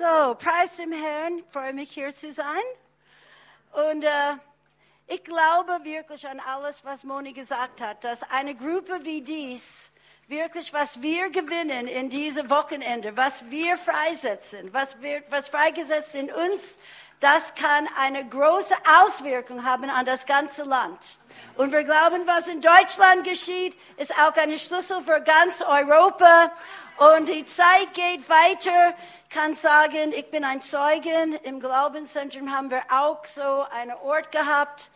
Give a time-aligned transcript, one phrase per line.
[0.00, 2.46] So, preis dem Herrn, freue mich hier zu sein.
[3.90, 4.36] Und äh,
[5.08, 9.89] ich glaube wirklich an alles, was Moni gesagt hat, dass eine Gruppe wie dies
[10.30, 16.30] wirklich, was wir gewinnen in diesem Wochenende, was wir freisetzen, was, wird, was freigesetzt in
[16.30, 16.78] uns,
[17.18, 20.98] das kann eine große Auswirkung haben an das ganze Land.
[21.56, 26.52] Und wir glauben, was in Deutschland geschieht, ist auch ein Schlüssel für ganz Europa.
[26.96, 28.94] Und die Zeit geht weiter.
[29.24, 31.34] Ich kann sagen, ich bin ein Zeugen.
[31.42, 34.90] Im Glaubenszentrum haben wir auch so einen Ort gehabt,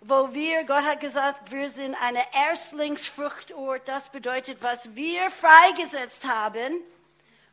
[0.00, 3.86] wo wir, Gott hat gesagt, wir sind eine Erstlingsfruchtort.
[3.86, 6.80] Das bedeutet, was wir freigesetzt haben,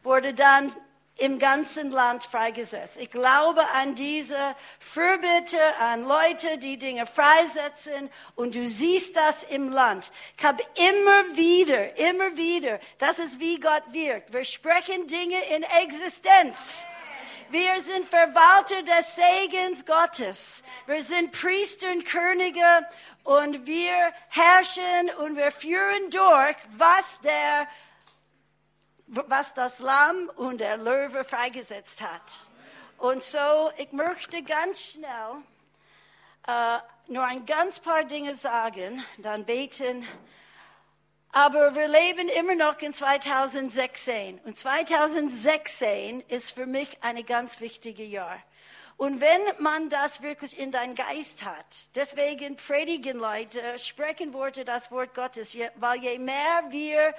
[0.03, 0.73] wurde dann
[1.17, 2.97] im ganzen Land freigesetzt.
[2.97, 4.37] Ich glaube an diese
[4.79, 10.11] Fürbitte, an Leute, die Dinge freisetzen und du siehst das im Land.
[10.37, 14.31] Ich habe immer wieder, immer wieder, das ist wie Gott wirkt.
[14.31, 16.81] Wir sprechen Dinge in Existenz.
[17.49, 20.63] Wir sind Verwalter des Segens Gottes.
[20.85, 22.85] Wir sind Priester und Könige
[23.23, 27.67] und wir herrschen und wir führen durch, was der
[29.07, 32.21] was das Lamm und der Löwe freigesetzt hat.
[32.97, 35.41] Und so, ich möchte ganz schnell
[36.45, 40.05] äh, nur ein ganz paar Dinge sagen, dann beten.
[41.31, 44.39] Aber wir leben immer noch in 2016.
[44.45, 48.41] Und 2016 ist für mich ein ganz wichtiges Jahr.
[48.95, 54.91] Und wenn man das wirklich in dein Geist hat, deswegen predigen Leute, sprechen Worte das
[54.91, 57.13] Wort Gottes, weil je mehr wir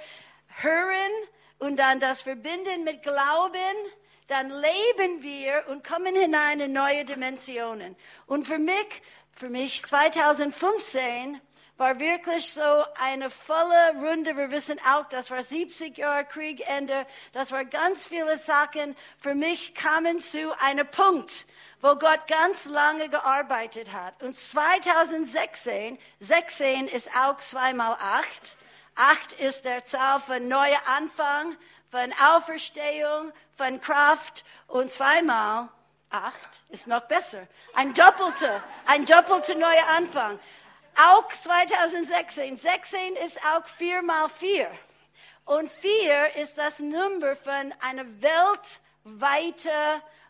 [0.61, 1.11] hören,
[1.59, 3.59] und dann das verbinden mit Glauben,
[4.27, 7.95] dann leben wir und kommen hinein in neue Dimensionen.
[8.25, 9.01] Und für mich,
[9.33, 11.41] für mich 2015
[11.79, 14.35] war wirklich so eine volle Runde.
[14.35, 17.07] Wir wissen auch, das war 70 Jahre Kriegende.
[17.31, 18.97] Das war ganz viele Sachen.
[19.17, 21.45] Für mich kamen zu einem Punkt,
[21.79, 24.21] wo Gott ganz lange gearbeitet hat.
[24.21, 28.57] Und 2016, 16 ist auch zweimal acht.
[28.95, 31.55] Acht ist der Zahl von neuer Anfang,
[31.89, 35.69] von Auferstehung, von Kraft und zweimal
[36.09, 36.39] acht
[36.69, 37.47] ist noch besser.
[37.73, 40.39] Ein doppelter, ein doppelter neuer Anfang.
[40.95, 42.57] Auch 2016.
[42.57, 44.69] 16 ist auch vier mal vier.
[45.45, 49.71] Und vier ist das Nummer von einer weltweiten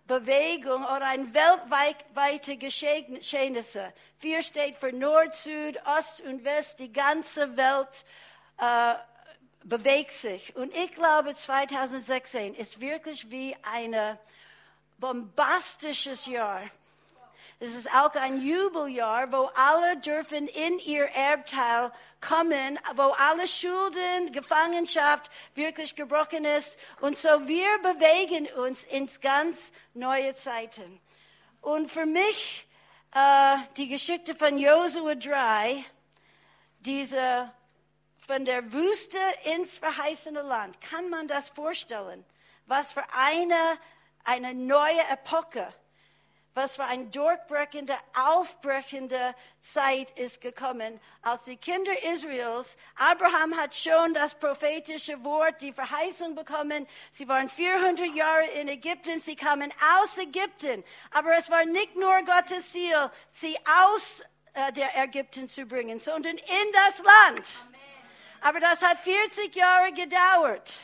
[0.08, 3.94] Bewegung oder ein weltweite Geschehnisse.
[4.18, 8.06] Vier steht für Nord, Süd, Ost und West, die ganze Welt
[8.58, 8.96] äh,
[9.64, 10.56] bewegt sich.
[10.56, 13.96] Und ich glaube, 2016 ist wirklich wie ein
[14.98, 16.62] bombastisches Jahr.
[17.62, 24.32] Es ist auch ein Jubeljahr, wo alle dürfen in ihr Erbteil kommen, wo alle Schulden,
[24.32, 26.78] Gefangenschaft wirklich gebrochen ist.
[27.02, 31.02] Und so wir bewegen uns ins ganz neue Zeiten.
[31.60, 32.66] Und für mich,
[33.14, 35.84] äh, die Geschichte von Josua 3,
[36.80, 37.52] diese
[38.26, 39.18] von der Wüste
[39.56, 40.80] ins verheißene Land.
[40.80, 42.24] Kann man das vorstellen?
[42.68, 43.78] Was für eine,
[44.24, 45.74] eine neue Epoche,
[46.54, 54.14] was für eine durchbrechende, aufbrechende Zeit ist gekommen, als die Kinder Israels, Abraham hat schon
[54.14, 56.88] das prophetische Wort, die Verheißung bekommen.
[57.12, 62.22] Sie waren 400 Jahre in Ägypten, sie kamen aus Ägypten, aber es war nicht nur
[62.24, 64.22] Gottes Ziel, sie aus
[64.54, 67.46] äh, der Ägypten zu bringen, sondern in das Land.
[68.42, 70.80] Aber das hat 40 Jahre gedauert.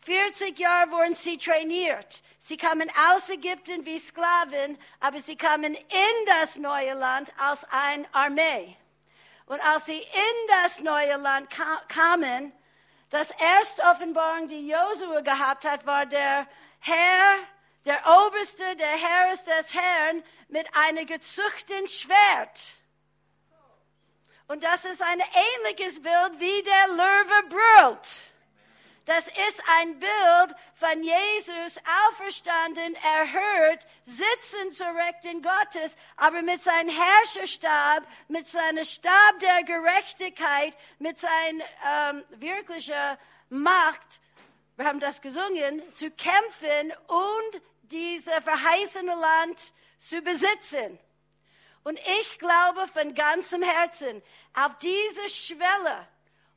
[0.00, 2.22] 40 Jahre wurden sie trainiert.
[2.46, 8.06] Sie kamen aus Ägypten wie Sklaven, aber sie kamen in das neue Land als eine
[8.12, 8.76] Armee.
[9.46, 11.48] Und als sie in das neue Land
[11.88, 12.52] kamen,
[13.08, 16.46] das erste Offenbarung, die Josua gehabt hat, war der
[16.80, 17.38] Herr,
[17.86, 22.60] der Oberste, der Herr ist des Herrn mit einem gezüchteten Schwert.
[24.48, 25.22] Und das ist ein
[25.64, 28.33] ähnliches Bild, wie der Löwe brüllt.
[29.04, 31.78] Das ist ein Bild von Jesus
[32.08, 40.74] auferstanden, erhört, sitzen zur Rechten Gottes, aber mit seinem Herrscherstab, mit seinem Stab der Gerechtigkeit,
[40.98, 43.18] mit seiner ähm, wirklichen
[43.50, 44.20] Macht,
[44.76, 49.58] wir haben das gesungen, zu kämpfen und dieses verheißene Land
[49.98, 50.98] zu besitzen.
[51.84, 54.22] Und ich glaube von ganzem Herzen
[54.54, 56.08] auf diese Schwelle.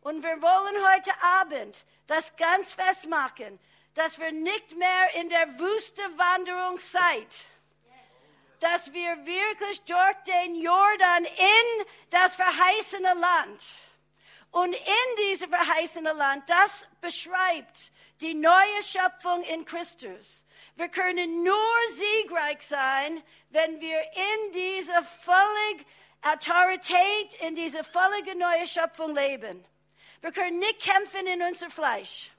[0.01, 3.59] Und wir wollen heute Abend das ganz festmachen,
[3.93, 7.27] dass wir nicht mehr in der Wüstewanderung seid.
[8.59, 13.61] Dass wir wirklich durch den Jordan in das verheißene Land
[14.51, 21.55] und in diesem verheißene Land, das beschreibt die neue Schöpfung in Christus Wir können nur
[21.93, 25.85] siegreich sein, wenn wir in dieser völlig
[26.21, 29.65] Autorität, in dieser völlige neue Schöpfung leben.
[30.21, 32.31] Wir können nicht kämpfen in unser Fleisch.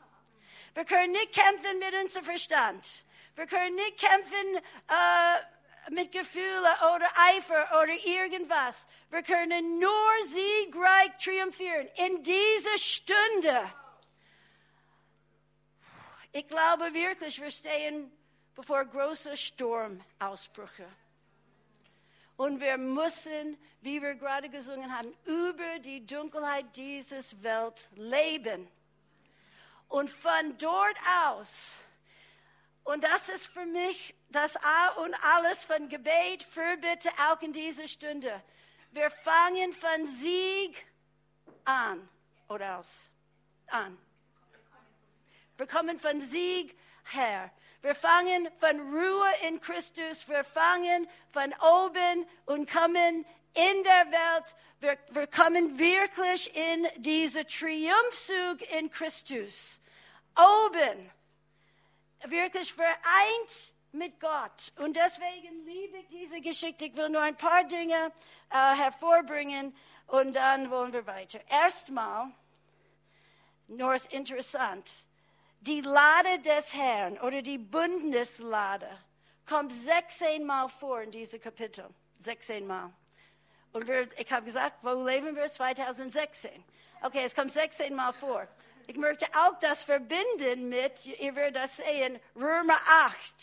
[0.74, 2.86] Wir können nicht kämpfen mit unserem Verstand.
[3.34, 8.86] Wir können nicht kämpfen äh, mit Gefühlen oder Eifer oder irgendwas.
[9.10, 13.72] Wir können nur siegreich triumphieren in dieser Stunde.
[16.32, 18.12] Ich glaube wirklich, wir stehen
[18.54, 20.88] bevor große Sturmausbrüche.
[22.38, 28.68] Und wir müssen, wie wir gerade gesungen haben, über die Dunkelheit dieses Welt leben.
[29.88, 30.96] Und von dort
[31.26, 31.72] aus,
[32.84, 37.88] und das ist für mich das A und alles von Gebet, Fürbitte auch in dieser
[37.88, 38.40] Stunde.
[38.92, 40.86] Wir fangen von Sieg
[41.64, 42.08] an
[42.48, 43.08] oder aus.
[43.66, 43.98] An.
[45.56, 46.78] Wir kommen von Sieg
[47.12, 47.50] her.
[47.80, 50.28] Wir fangen von Ruhe in Christus.
[50.28, 54.56] Wir fangen von oben und kommen in der Welt.
[54.80, 59.80] Wir, wir kommen wirklich in diesen Triumphzug in Christus.
[60.36, 61.10] Oben.
[62.24, 64.72] Wirklich vereint mit Gott.
[64.76, 66.86] Und deswegen liebe ich diese Geschichte.
[66.86, 68.12] Ich will nur ein paar Dinge
[68.50, 69.76] äh, hervorbringen
[70.08, 71.40] und dann wollen wir weiter.
[71.48, 72.32] Erstmal,
[73.68, 75.07] nur ist interessant
[75.60, 78.88] die Lade des Herrn oder die Bundeslade
[79.46, 81.86] kommt 16 Mal vor in diesem Kapitel.
[82.20, 82.92] 16 Mal.
[83.72, 85.50] Und wir, ich habe gesagt, wo leben wir?
[85.50, 86.50] 2016.
[87.02, 88.46] Okay, es kommt 16 Mal vor.
[88.86, 93.34] Ich möchte auch das verbinden mit, ihr werdet das sehen, Römer 8.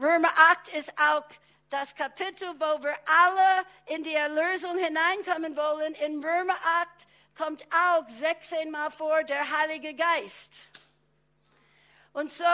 [0.00, 1.24] Römer 8 ist auch
[1.70, 5.94] das Kapitel, wo wir alle in die Erlösung hineinkommen wollen.
[5.94, 6.88] In Römer 8
[7.36, 10.68] kommt auch 16 Mal vor der Heilige Geist.
[12.18, 12.44] Und so,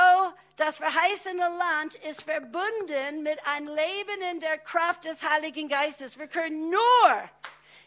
[0.56, 6.18] das verheißene Land ist verbunden mit einem Leben in der Kraft des Heiligen Geistes.
[6.18, 7.30] Wir können nur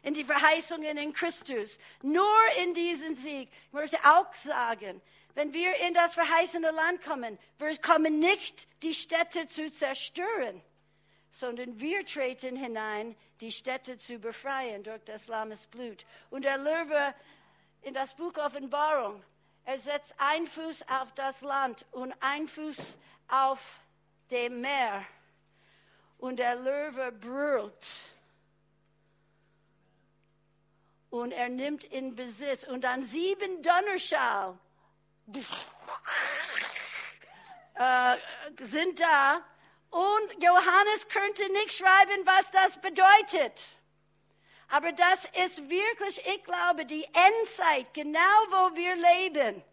[0.02, 2.26] in die Verheißungen in Christus, nur
[2.64, 3.52] in diesen Sieg.
[3.68, 5.00] Ich möchte auch sagen,
[5.36, 10.64] wenn wir in das verheißene Land kommen, wir kommen nicht, die Städte zu zerstören,
[11.30, 16.08] sondern wir treten hinein, die Städte zu befreien durch das Lammes Blut.
[16.32, 17.14] Und der Löwe
[17.84, 19.24] in das Buch Offenbarung
[19.68, 22.78] er setzt einen Fuß auf das Land und einen Fuß
[23.28, 23.82] auf
[24.32, 25.06] dem Meer.
[26.18, 28.00] Und der Löwe brüllt.
[31.10, 32.64] Und er nimmt in Besitz.
[32.64, 34.58] Und dann sieben Donnerschall
[37.76, 38.16] äh,
[38.62, 39.42] sind da.
[39.90, 43.76] Und Johannes könnte nicht schreiben, was das bedeutet.
[44.70, 48.20] Aber das ist wirklich, ich glaube, die Endzeit, genau
[48.50, 49.64] wo wir leben.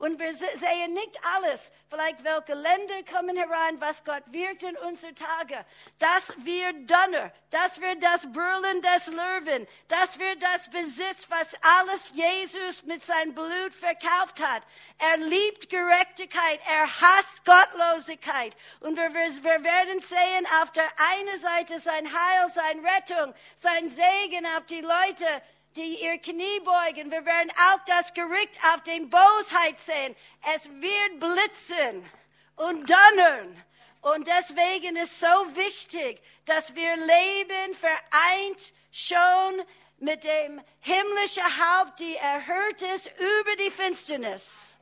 [0.00, 1.70] Und wir sehen nicht alles.
[1.90, 5.62] Vielleicht welche Länder kommen herein, was Gott wirkt in unsere Tage.
[5.98, 7.30] Das wird Donner.
[7.50, 9.68] Das wird das Brüllen des Löwen.
[9.88, 14.62] Das wird das Besitz, was alles Jesus mit seinem Blut verkauft hat.
[14.96, 16.60] Er liebt Gerechtigkeit.
[16.66, 18.56] Er hasst Gottlosigkeit.
[18.80, 24.46] Und wir, wir werden sehen auf der einen Seite sein Heil, sein Rettung, sein Segen
[24.56, 25.42] auf die Leute,
[25.76, 27.10] die ihr Knie beugen.
[27.10, 30.16] Wir werden auch das Gericht auf den Bosheit sehen.
[30.54, 32.08] Es wird blitzen
[32.56, 33.64] und donnern.
[34.02, 39.62] Und deswegen ist so wichtig, dass wir leben vereint schon
[39.98, 44.74] mit dem himmlischen Haupt, die erhört ist über die Finsternis,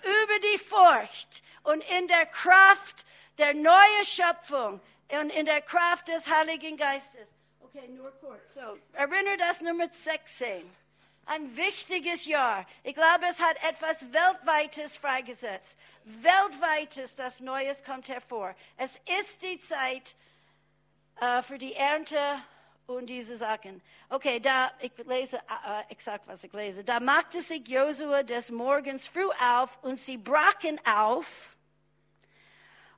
[0.00, 3.04] über die Furcht und in der Kraft
[3.36, 7.28] der neuen Schöpfung und in der Kraft des Heiligen Geistes.
[7.74, 8.54] Okay, nur kurz.
[8.54, 10.64] So, erinnere das Nummer 16.
[11.26, 12.64] Ein wichtiges Jahr.
[12.82, 15.78] Ich glaube, es hat etwas Weltweites freigesetzt.
[16.04, 18.54] Weltweites, das Neues kommt hervor.
[18.78, 20.14] Es ist die Zeit
[21.20, 22.18] uh, für die Ernte
[22.86, 23.82] und diese Sachen.
[24.08, 26.84] Okay, da, ich lese uh, exakt, was ich lese.
[26.84, 31.57] Da machte sich Josua des Morgens früh auf und sie brachen auf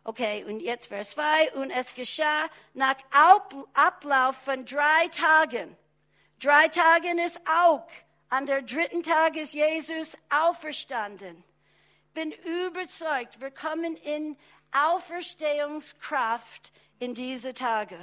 [0.05, 1.53] Okay, und jetzt Vers 2.
[1.55, 2.97] Und es geschah nach
[3.75, 5.77] Ablauf von drei Tagen.
[6.41, 7.87] Drei Tagen ist auch.
[8.31, 11.45] An der dritten Tag ist Jesus auferstanden.
[12.15, 14.37] Bin überzeugt, wir kommen in
[14.73, 17.99] Auferstehungskraft in diese Tage.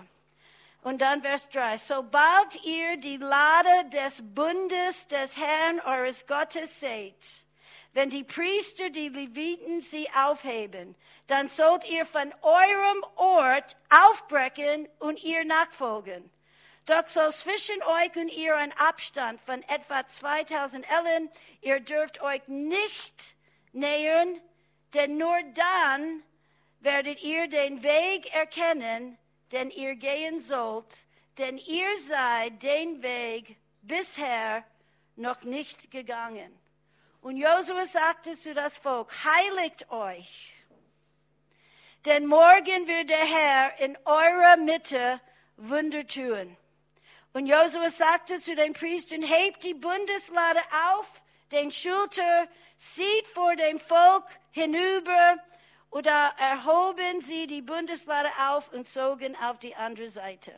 [0.84, 1.78] Und dann Vers 3.
[1.78, 7.46] Sobald ihr die Lade des Bundes des Herrn eures Gottes seht,
[7.94, 10.96] wenn die Priester, die Leviten sie aufheben,
[11.28, 16.30] dann sollt ihr von eurem Ort aufbrechen und ihr nachfolgen.
[16.86, 21.30] Doch soll zwischen euch und ihr ein Abstand von etwa 2000 Ellen.
[21.62, 23.36] Ihr dürft euch nicht
[23.74, 24.40] nähern,
[24.94, 26.24] denn nur dann,
[26.80, 29.18] werdet ihr den Weg erkennen,
[29.52, 34.64] den ihr gehen sollt, denn ihr seid den Weg bisher
[35.16, 36.57] noch nicht gegangen.
[37.28, 40.54] Und Josua sagte zu das Volk, heiligt euch,
[42.06, 45.20] denn morgen wird der Herr in eurer Mitte
[45.58, 46.56] Wunder tun.
[47.34, 50.62] Und Josua sagte zu den Priestern, hebt die Bundeslade
[50.94, 55.36] auf, den Schulter, sieht vor dem Volk hinüber,
[55.90, 60.54] oder erhoben sie die Bundeslade auf und zogen auf die andere Seite.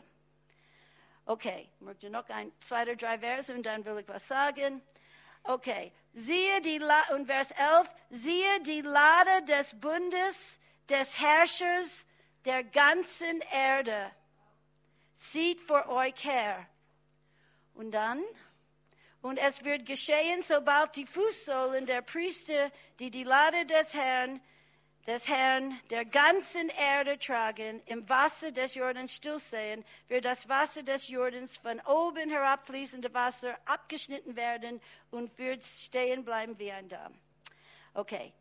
[1.26, 4.84] Okay, ich möchte noch ein, zwei oder drei Verse und dann will ich was sagen.
[5.50, 12.06] Okay, siehe die, La und Vers 11, siehe die Lade des Bundes, des Herrschers
[12.46, 14.12] der ganzen Erde,
[15.16, 16.68] zieht vor euch her.
[17.74, 18.22] Und dann,
[19.24, 24.40] und es wird geschehen, sobald die Fußsohlen der Priester, die die Lade des Herrn
[25.08, 31.08] des Herrn der ganzen Erde tragen, im Wasser des Jordans stillsehen, wird das Wasser des
[31.08, 37.14] Jordans von oben herabfließende Wasser abgeschnitten werden und wird stehen bleiben wie ein Damm.
[37.94, 38.34] Okay.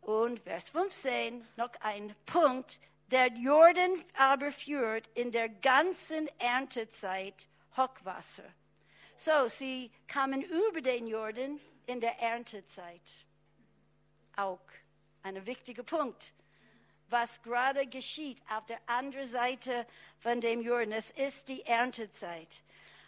[0.00, 2.78] Und Vers 15, noch ein Punkt.
[3.10, 8.44] Der Jordan aber führt in der ganzen Erntezeit Hochwasser.
[9.16, 13.26] So, sie kamen über den Jordan in der Erntezeit.
[14.36, 14.60] Auch
[15.24, 16.34] ein wichtiger Punkt,
[17.08, 19.86] was gerade geschieht auf der anderen Seite
[20.18, 20.92] von dem Jordan.
[20.92, 22.62] Es ist die Erntezeit.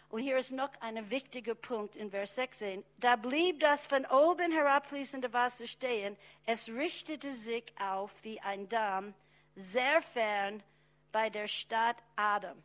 [0.09, 2.83] Und hier ist noch ein wichtiger Punkt in Vers 16.
[2.97, 6.17] Da blieb das von oben herabfließende Wasser stehen.
[6.45, 9.13] Es richtete sich auf wie ein Damm,
[9.55, 10.63] sehr fern
[11.11, 12.63] bei der Stadt Adam.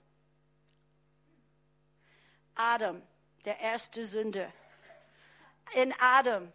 [2.54, 3.02] Adam,
[3.44, 4.50] der erste Sünder.
[5.74, 6.52] In Adam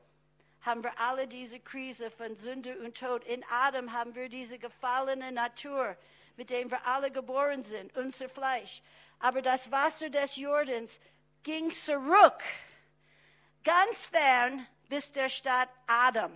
[0.62, 3.24] haben wir alle diese Krise von Sünde und Tod.
[3.24, 5.96] In Adam haben wir diese gefallene Natur,
[6.36, 8.82] mit der wir alle geboren sind, unser Fleisch.
[9.20, 11.00] Aber das Wasser des Jordans
[11.44, 12.44] ging zurück,
[13.64, 16.32] ganz fern bis der Stadt Adam.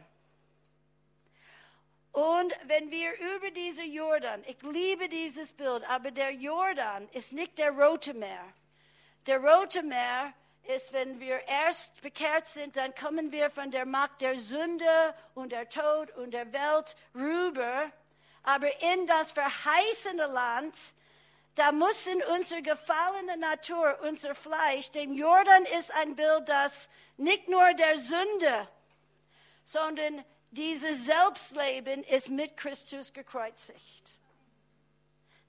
[2.12, 7.58] Und wenn wir über diese Jordan, ich liebe dieses Bild, aber der Jordan ist nicht
[7.58, 8.54] der Rote Meer.
[9.28, 14.22] Der Rote Meer ist, wenn wir erst bekehrt sind, dann kommen wir von der Macht
[14.22, 17.92] der Sünde und der Tod und der Welt rüber.
[18.44, 20.76] Aber in das verheißene Land,
[21.56, 27.74] da müssen unsere gefallene Natur, unser Fleisch, denn Jordan ist ein Bild, das nicht nur
[27.74, 28.68] der Sünde,
[29.66, 34.18] sondern dieses Selbstleben ist mit Christus gekreuzigt.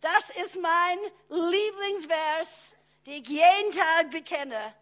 [0.01, 2.77] Das ist mein Lieblingsvers,
[3.07, 4.75] den ich jeden Tag bekenne.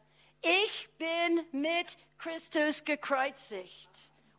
[0.42, 3.90] Ich bin mit Christus gekreuzigt.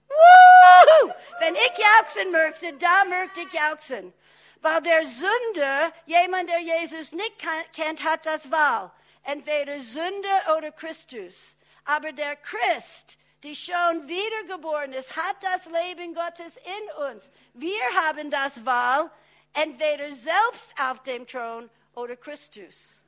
[0.08, 1.14] Woo!
[1.40, 4.14] Wenn ich jauchzen möchte, da möchte ich jauchzen.
[4.62, 7.34] Weil der Sünder, jemand, der Jesus nicht
[7.74, 8.92] kennt, hat das Wahl.
[9.24, 11.56] Entweder Sünde oder Christus.
[11.86, 17.32] Aber der Christ, die schon wiedergeboren ist, hat das Leben Gottes in uns.
[17.54, 19.10] Wir haben das Wahl,
[19.54, 23.01] entweder selbst auf dem Thron oder Christus.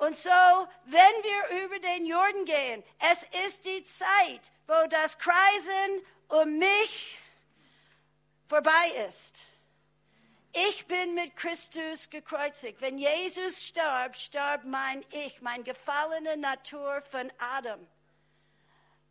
[0.00, 0.30] Und so,
[0.86, 7.18] wenn wir über den Jordan gehen, es ist die Zeit, wo das Kreisen um mich
[8.48, 9.42] vorbei ist.
[10.54, 12.80] Ich bin mit Christus gekreuzigt.
[12.80, 17.86] Wenn Jesus starb, starb mein Ich, meine gefallene Natur von Adam.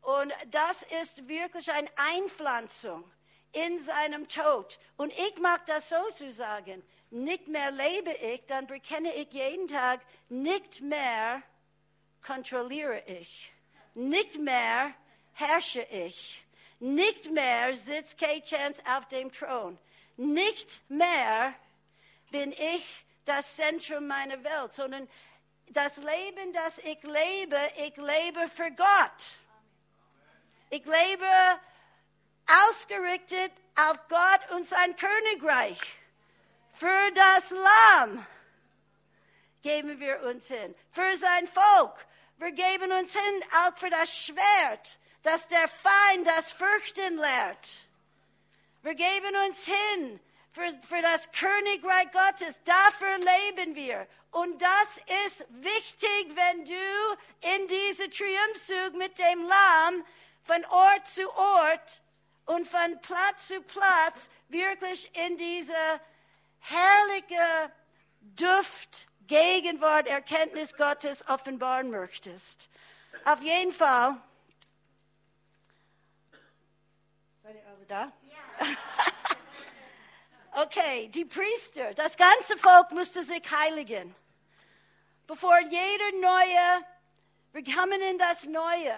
[0.01, 3.03] Und das ist wirklich eine Einpflanzung
[3.51, 4.79] in seinem Tod.
[4.97, 9.67] Und ich mag das so zu sagen nicht mehr lebe ich, dann bekenne ich jeden
[9.67, 11.41] Tag, nicht mehr
[12.25, 13.51] kontrolliere ich,
[13.93, 14.93] nicht mehr
[15.33, 16.45] herrsche ich,
[16.79, 19.77] nicht mehr sitzt Kay Chance auf dem Thron,
[20.17, 21.53] nicht mehr
[22.31, 25.07] bin ich das Zentrum meiner Welt, sondern
[25.69, 29.39] das Leben, das ich lebe, ich lebe für Gott.
[30.71, 31.59] Ich lebe
[32.69, 35.79] ausgerichtet auf Gott und sein Königreich.
[36.79, 38.25] Für das Lamm
[39.61, 40.73] geben wir uns hin.
[40.91, 42.05] Für sein Volk.
[42.37, 47.67] Wir geben uns hin auch für das Schwert, das der Feind das Fürchten lehrt.
[48.81, 50.21] Wir geben uns hin
[50.53, 52.61] für, für das Königreich Gottes.
[52.63, 54.07] Dafür leben wir.
[54.31, 60.05] Und das ist wichtig, wenn du in diese Triumphzug mit dem Lamm
[60.43, 62.01] von Ort zu Ort
[62.45, 65.99] und von Platz zu Platz wirklich in diese
[66.59, 67.71] herrliche
[68.21, 72.69] Duft, Gegenwart, Erkenntnis Gottes offenbaren möchtest.
[73.25, 74.15] Auf jeden Fall.
[77.43, 78.01] Seid ihr alle da?
[78.01, 78.65] Ja.
[80.51, 84.13] Okay, die Priester, das ganze Volk musste sich heiligen.
[85.25, 86.85] Bevor jeder neue,
[87.53, 88.93] wir kommen in das Neue,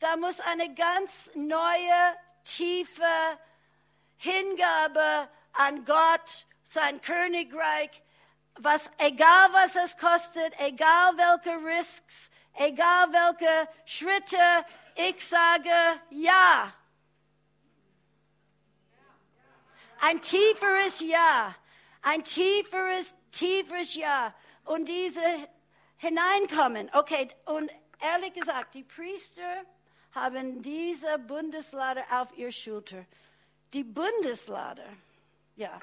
[0.00, 3.04] da muss eine ganz neue, tiefe
[4.16, 8.02] Hingabe an Gott, sein Königreich,
[8.58, 14.36] was, egal was es kostet, egal welche Risks, egal welche Schritte,
[14.94, 15.70] ich sage
[16.10, 16.72] ja.
[20.00, 21.54] Ein tieferes Ja,
[22.02, 24.34] ein tieferes, tieferes Ja.
[24.64, 25.22] Und diese
[25.98, 26.90] hineinkommen.
[26.92, 27.70] Okay, und
[28.00, 29.64] ehrlich gesagt, die Priester
[30.12, 33.04] haben diese Bundeslade auf ihr Schulter.
[33.72, 34.84] Die Bundeslade,
[35.56, 35.80] ja.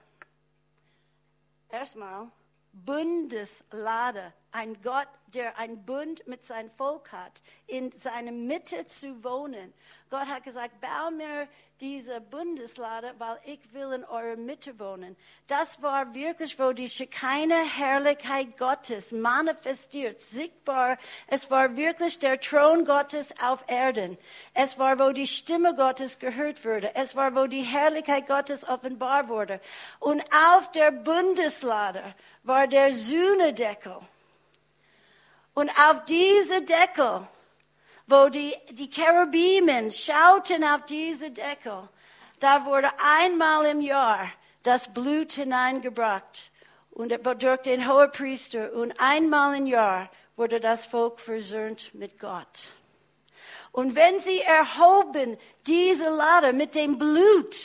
[1.73, 2.27] Erstmal
[2.71, 9.73] Bundeslade ein Gott, der ein Bund mit seinem Volk hat, in seiner Mitte zu wohnen.
[10.11, 11.47] Gott hat gesagt, bau mir
[11.81, 15.17] diese Bundeslade, weil ich will in eurer Mitte wohnen.
[15.47, 20.97] Das war wirklich, wo die keine Herrlichkeit Gottes manifestiert, sichtbar.
[21.27, 24.19] Es war wirklich der Thron Gottes auf Erden.
[24.53, 26.93] Es war, wo die Stimme Gottes gehört wurde.
[26.95, 29.59] Es war, wo die Herrlichkeit Gottes offenbar wurde.
[29.99, 33.97] Und auf der Bundeslade war der Sühnedeckel.
[35.53, 37.27] Und auf diese Deckel,
[38.07, 41.87] wo die, die Cherubimen schauten auf diese Deckel,
[42.39, 42.89] da wurde
[43.21, 44.31] einmal im Jahr
[44.63, 46.51] das Blut hineingebracht
[46.91, 52.73] und durch den Hohepriester und einmal im Jahr wurde das Volk versöhnt mit Gott.
[53.71, 57.55] Und wenn sie erhoben diese Lade mit dem Blut,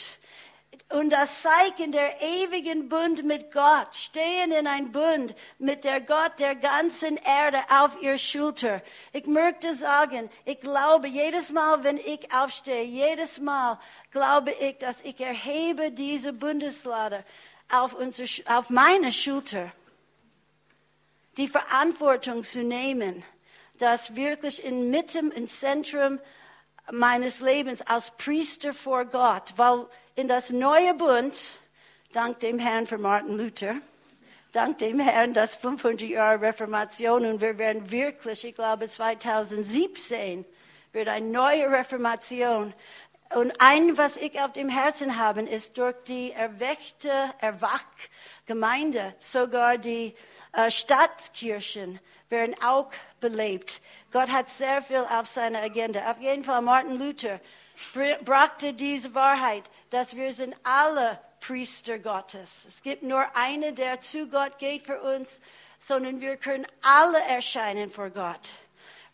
[0.89, 6.39] und das Zeichen der ewigen Bund mit Gott, stehen in ein Bund mit der Gott
[6.39, 8.81] der ganzen Erde auf ihr Schulter.
[9.13, 13.79] Ich möchte sagen, ich glaube, jedes Mal, wenn ich aufstehe, jedes Mal
[14.09, 17.23] glaube ich, dass ich erhebe diese Bundeslade
[17.71, 18.27] auf, unsere,
[18.57, 19.71] auf meine Schulter.
[21.37, 23.23] Die Verantwortung zu nehmen,
[23.77, 26.19] das wirklich inmitten, im Zentrum
[26.91, 29.85] meines Lebens als Priester vor Gott, weil
[30.19, 31.33] in das neue Bund,
[32.11, 33.75] dank dem Herrn für Martin Luther,
[34.51, 40.43] dank dem Herrn, das 500 Jahre Reformation und wir werden wirklich, ich glaube 2017
[40.91, 42.73] wird eine neue Reformation.
[43.33, 47.85] Und ein, was ich auf dem Herzen habe, ist durch die erweckte, erwacht
[48.45, 50.13] Gemeinde, sogar die
[50.51, 53.81] äh, Stadtkirchen werden auch belebt.
[54.11, 56.11] Gott hat sehr viel auf seiner Agenda.
[56.11, 57.39] Auf jeden Fall Martin Luther
[58.25, 62.65] brachte diese Wahrheit, dass wir sind alle Priester Gottes.
[62.67, 65.41] Es gibt nur einen, der zu Gott geht für uns,
[65.79, 68.49] sondern wir können alle erscheinen vor Gott.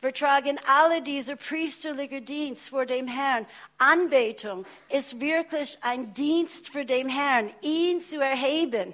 [0.01, 3.47] Wir tragen alle diese priesterliche Dienst vor dem Herrn.
[3.77, 8.93] Anbetung ist wirklich ein Dienst für den Herrn, ihn zu erheben,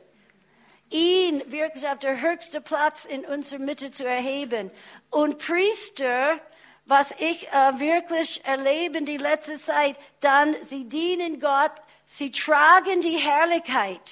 [0.89, 4.72] ihn wirklich auf der höchsten Platz in unserer Mitte zu erheben.
[5.10, 6.39] Und Priester
[6.86, 11.74] was ich äh, wirklich erlebe die letzte Zeit, dann sie dienen Gott,
[12.06, 14.12] sie tragen die Herrlichkeit.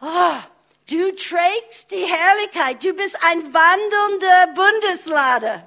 [0.00, 0.36] Oh,
[0.90, 5.64] du trägst die Herrlichkeit, du bist ein wandelnder Bundeslade,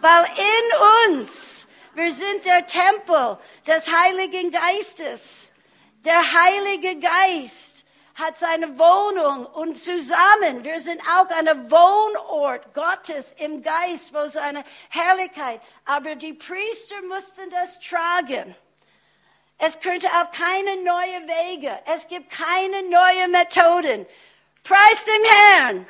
[0.00, 5.50] weil in uns, wir sind der Tempel des Heiligen Geistes.
[6.04, 7.81] Der Heilige Geist
[8.14, 14.64] hat seine Wohnung und zusammen, wir sind auch ein Wohnort Gottes im Geist, wo seine
[14.90, 18.54] Herrlichkeit, aber die Priester mussten das tragen.
[19.58, 24.06] Es könnte auch keine neue Wege, es gibt keine neue Methoden.
[24.64, 25.86] Preis dem Herrn.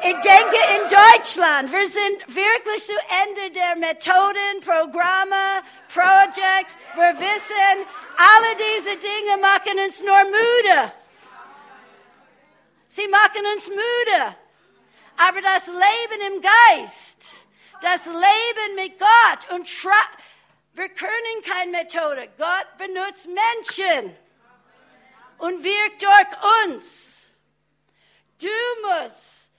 [0.00, 2.94] Ich denke in Deutschland, wir sind wirklich zu
[3.26, 6.76] Ende der Methoden, Programme, Projects.
[6.94, 10.92] Wir wissen, alle diese Dinge machen uns nur müde.
[12.94, 14.36] Sie machen uns müde.
[15.16, 17.46] Aber das Leben im Geist,
[17.80, 19.68] das Leben mit Gott und
[20.74, 22.28] wir können keine Methode.
[22.38, 24.16] Gott benutzt Menschen
[25.38, 27.22] und wirkt durch uns.
[28.40, 28.48] Du
[28.82, 29.50] musst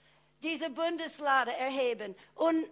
[0.42, 2.14] diese Bundeslade erheben.
[2.36, 2.66] Und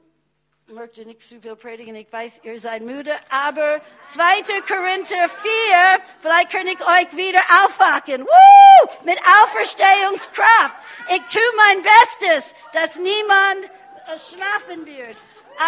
[0.68, 4.60] möchte nicht zu viel predigen, ich weiß, ihr seid müde, aber 2.
[4.66, 8.24] Korinther 4, vielleicht kann ich euch wieder aufwachen.
[8.24, 8.88] Woo!
[9.04, 10.76] Mit Auferstehungskraft.
[11.08, 13.70] Ich tue mein Bestes, dass niemand
[14.16, 15.16] schlafen wird.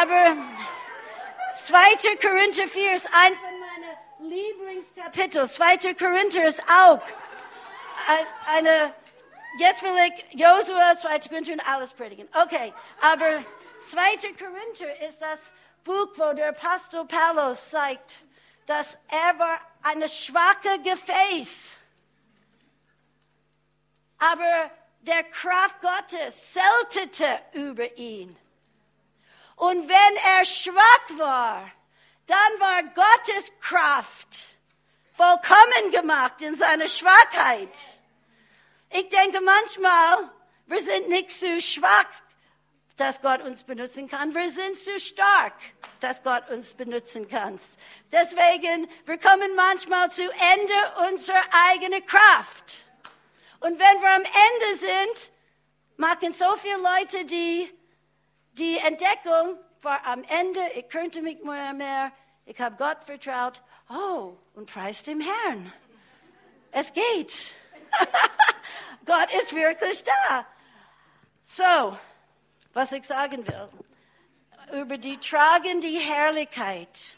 [0.01, 0.37] Aber
[1.63, 1.79] 2.
[2.21, 5.49] Korinther 4 ist ein von meinen Lieblingskapitel.
[5.49, 5.95] 2.
[5.95, 7.01] Korinther ist auch
[8.55, 8.95] eine,
[9.59, 11.19] jetzt will ich Josua, 2.
[11.29, 12.29] Korinther und alles predigen.
[12.35, 13.45] Okay, aber
[13.91, 14.17] 2.
[14.39, 15.53] Korinther ist das
[15.85, 18.23] Buch, wo der Apostel Paulus sagt,
[18.67, 21.77] dass er war eine schwache Gefäß.
[24.19, 24.71] Aber
[25.01, 28.37] der Kraft Gottes seltete über ihn.
[29.57, 31.71] Und wenn er schwach war,
[32.27, 34.29] dann war Gottes Kraft
[35.13, 37.71] vollkommen gemacht in seiner Schwachheit.
[38.91, 40.31] Ich denke manchmal,
[40.67, 42.07] wir sind nicht so schwach,
[42.97, 44.35] dass Gott uns benutzen kann.
[44.35, 45.55] Wir sind so stark,
[46.01, 47.59] dass Gott uns benutzen kann.
[48.11, 52.87] Deswegen, wir kommen manchmal zu Ende unserer eigenen Kraft.
[53.61, 55.33] Und wenn wir am Ende sind,
[55.97, 57.71] machen so viele Leute die,
[58.53, 62.13] die Entdeckung, war am Ende, ich könnte mich mehr, mehr,
[62.47, 63.63] ich habe Gott vertraut.
[63.91, 65.73] Oh, und preis dem Herrn.
[66.73, 67.55] Es geht.
[69.05, 70.47] Gott ist wirklich da.
[71.45, 71.97] So,
[72.77, 73.69] was ich sagen will,
[74.79, 77.17] über die tragende Herrlichkeit.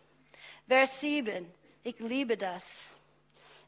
[0.68, 2.90] Vers 7, ich liebe das.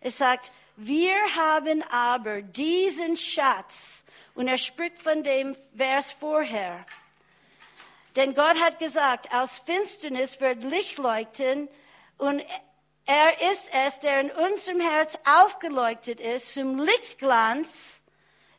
[0.00, 4.04] Es sagt, wir haben aber diesen Schatz,
[4.36, 6.86] und er spricht von dem Vers vorher.
[8.14, 11.68] Denn Gott hat gesagt, aus Finsternis wird Licht leuchten
[12.18, 12.40] und
[13.04, 17.99] er ist es, der in unserem Herz aufgeleuchtet ist zum Lichtglanz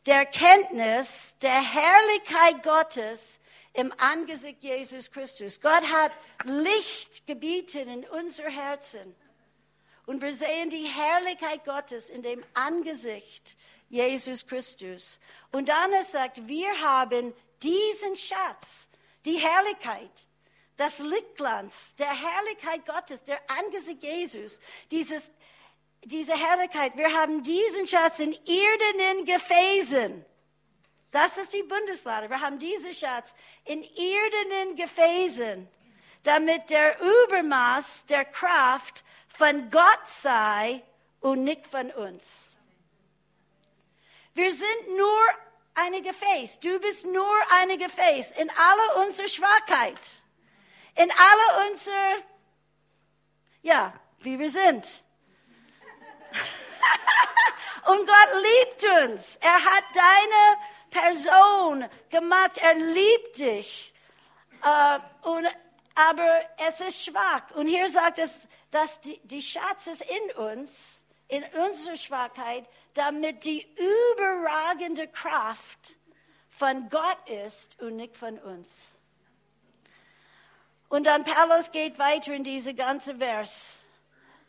[0.06, 3.40] der Erkenntnis der Herrlichkeit Gottes
[3.74, 5.62] im Angesicht Jesus Christus.
[5.62, 6.12] Gott hat
[6.44, 9.16] Licht gebieten in unser Herzen.
[10.06, 13.56] Und wir sehen die Herrlichkeit Gottes in dem Angesicht
[13.90, 15.20] Jesus Christus.
[15.52, 18.90] Und dann er sagt, wir haben diesen Schatz,
[19.26, 20.12] die Herrlichkeit,
[20.78, 24.60] das Lichtglanz der Herrlichkeit Gottes, der Angesicht Jesus,
[24.90, 25.30] dieses,
[26.06, 26.98] diese Herrlichkeit.
[26.98, 30.26] Wir haben diesen Schatz in irdenen Gefäßen.
[31.12, 32.30] Das ist die Bundeslade.
[32.30, 33.34] Wir haben diesen Schatz
[33.66, 35.68] in irdenen Gefäßen,
[36.24, 40.82] damit der Übermaß der Kraft von Gott sei
[41.20, 42.50] und nicht von uns.
[44.34, 45.22] Wir sind nur
[45.74, 46.60] ein Gefäß.
[46.60, 50.00] Du bist nur ein Gefäß in aller unserer Schwachheit,
[50.96, 52.24] in aller unserer,
[53.62, 55.04] ja, wie wir sind.
[57.86, 59.38] Und Gott liebt uns.
[59.38, 62.58] Er hat deine Person gemacht.
[62.58, 63.94] Er liebt dich.
[64.63, 65.48] Äh, und,
[65.96, 67.52] aber es ist schwach.
[67.56, 68.32] Und hier sagt es,
[68.70, 73.65] dass die, die Schatz ist in uns, in unserer Schwachheit, damit die
[74.13, 75.98] überragende Kraft
[76.50, 78.98] von Gott ist und nicht von uns.
[80.89, 83.80] Und dann Paulus geht weiter in diese ganze Vers,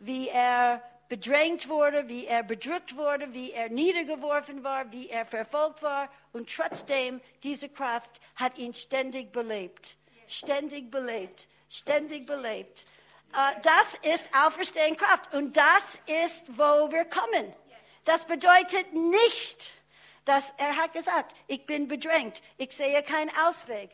[0.01, 5.83] wie er bedrängt wurde, wie er bedrückt wurde, wie er niedergeworfen war, wie er verfolgt
[5.83, 6.09] war.
[6.33, 9.99] Und trotzdem, diese Kraft hat ihn ständig belebt.
[10.27, 11.47] Ständig belebt.
[11.69, 12.87] Ständig belebt.
[13.35, 15.35] Uh, das ist Auferstehen Kraft.
[15.35, 17.53] Und das ist, wo wir kommen.
[18.07, 19.71] Das bedeutet nicht,
[20.25, 23.91] dass er hat gesagt, ich bin bedrängt, ich sehe keinen Ausweg.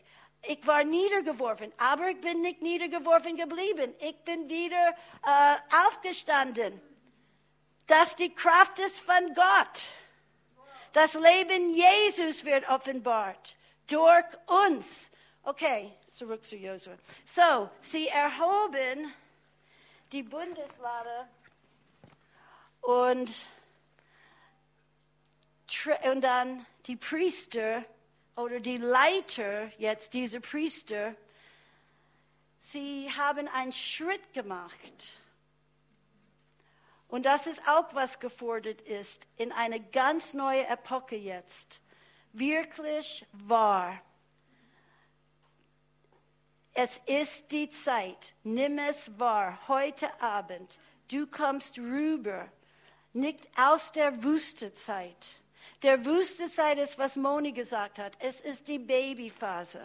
[0.47, 3.93] Ich war niedergeworfen, aber ich bin nicht niedergeworfen geblieben.
[3.99, 6.81] Ich bin wieder äh, aufgestanden.
[7.89, 9.89] Dass die Kraft ist von Gott.
[10.93, 14.25] Das Leben Jesus wird offenbart durch
[14.67, 15.11] uns.
[15.43, 16.93] Okay, zurück zu Josua.
[17.25, 19.13] So, sie erhoben
[20.11, 21.27] die Bundeslade
[22.81, 23.29] und
[26.11, 27.83] und dann die Priester
[28.35, 31.15] oder die Leiter, jetzt diese Priester,
[32.59, 35.19] sie haben einen Schritt gemacht.
[37.09, 41.81] Und das ist auch, was gefordert ist in eine ganz neue Epoche jetzt.
[42.31, 44.01] Wirklich wahr.
[46.73, 48.33] Es ist die Zeit.
[48.43, 49.59] Nimm es wahr.
[49.67, 50.79] Heute Abend.
[51.09, 52.47] Du kommst rüber.
[53.11, 55.39] Nicht aus der Wüstezeit
[55.83, 58.13] der Wüstezeit ist, was Moni gesagt hat.
[58.19, 59.81] Es ist die Babyphase.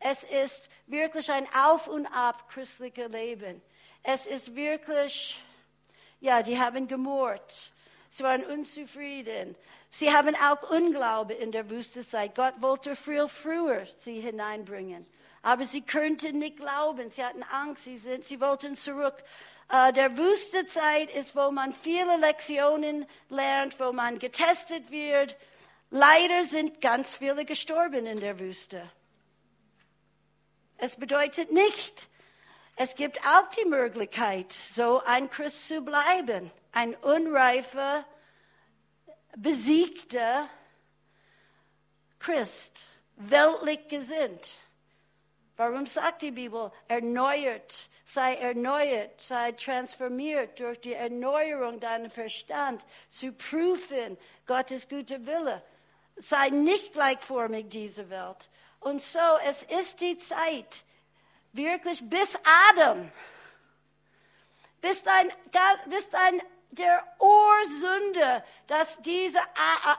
[0.00, 3.60] Es ist wirklich ein Auf und Ab christlicher Leben.
[4.04, 5.38] Es ist wirklich,
[6.20, 7.72] ja, die haben gemurrt.
[8.10, 9.54] Sie waren unzufrieden.
[9.90, 12.34] Sie haben auch Unglaube in der Wüstezeit.
[12.34, 15.06] Gott wollte viel früher sie hineinbringen.
[15.42, 17.10] Aber sie könnten nicht glauben.
[17.10, 17.84] Sie hatten Angst.
[17.84, 19.14] Sie, sind, sie wollten zurück.
[19.70, 25.36] Uh, der Wüstezeit ist, wo man viele Lektionen lernt, wo man getestet wird.
[25.90, 28.90] Leider sind ganz viele gestorben in der Wüste.
[30.78, 32.08] Es bedeutet nicht,
[32.78, 38.04] es gibt auch die Möglichkeit, so ein Christ zu bleiben, ein unreifer,
[39.36, 40.48] besiegter
[42.18, 42.84] Christ,
[43.16, 44.58] weltlich gesinnt,
[45.58, 53.32] Warum sagt die Bibel, erneuert, sei erneuert, sei transformiert durch die Erneuerung deiner Verstand, zu
[53.32, 55.60] prüfen Gottes gute Wille.
[56.14, 58.48] Sei nicht gleichformig dieser Welt.
[58.78, 60.84] Und so, es ist die Zeit,
[61.58, 62.38] wirklich bis
[62.70, 63.10] Adam,
[64.80, 65.30] bis dein,
[65.86, 66.40] bis dein
[66.70, 69.40] der Ursünde, dass diese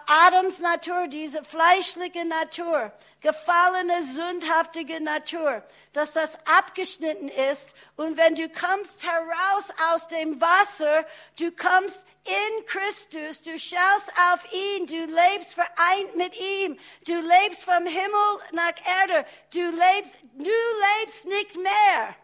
[0.06, 7.74] Adams Natur, diese fleischliche Natur, gefallene, sündhaftige Natur, dass das abgeschnitten ist.
[7.96, 11.06] Und wenn du kommst heraus aus dem Wasser,
[11.40, 17.66] du kommst in Christus, du schaust auf ihn, du lebst vereint mit ihm, du lebst
[17.66, 20.52] vom Himmel nach Erde, du lebst, du
[21.02, 22.16] lebst nicht mehr.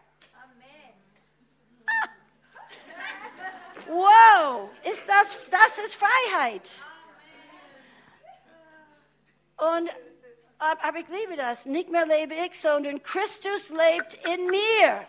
[3.88, 6.68] Wow, ist das, das ist Freiheit.
[9.56, 9.90] Und,
[10.58, 11.66] aber ich liebe das.
[11.66, 15.06] Nicht mehr lebe ich, sondern Christus lebt in mir.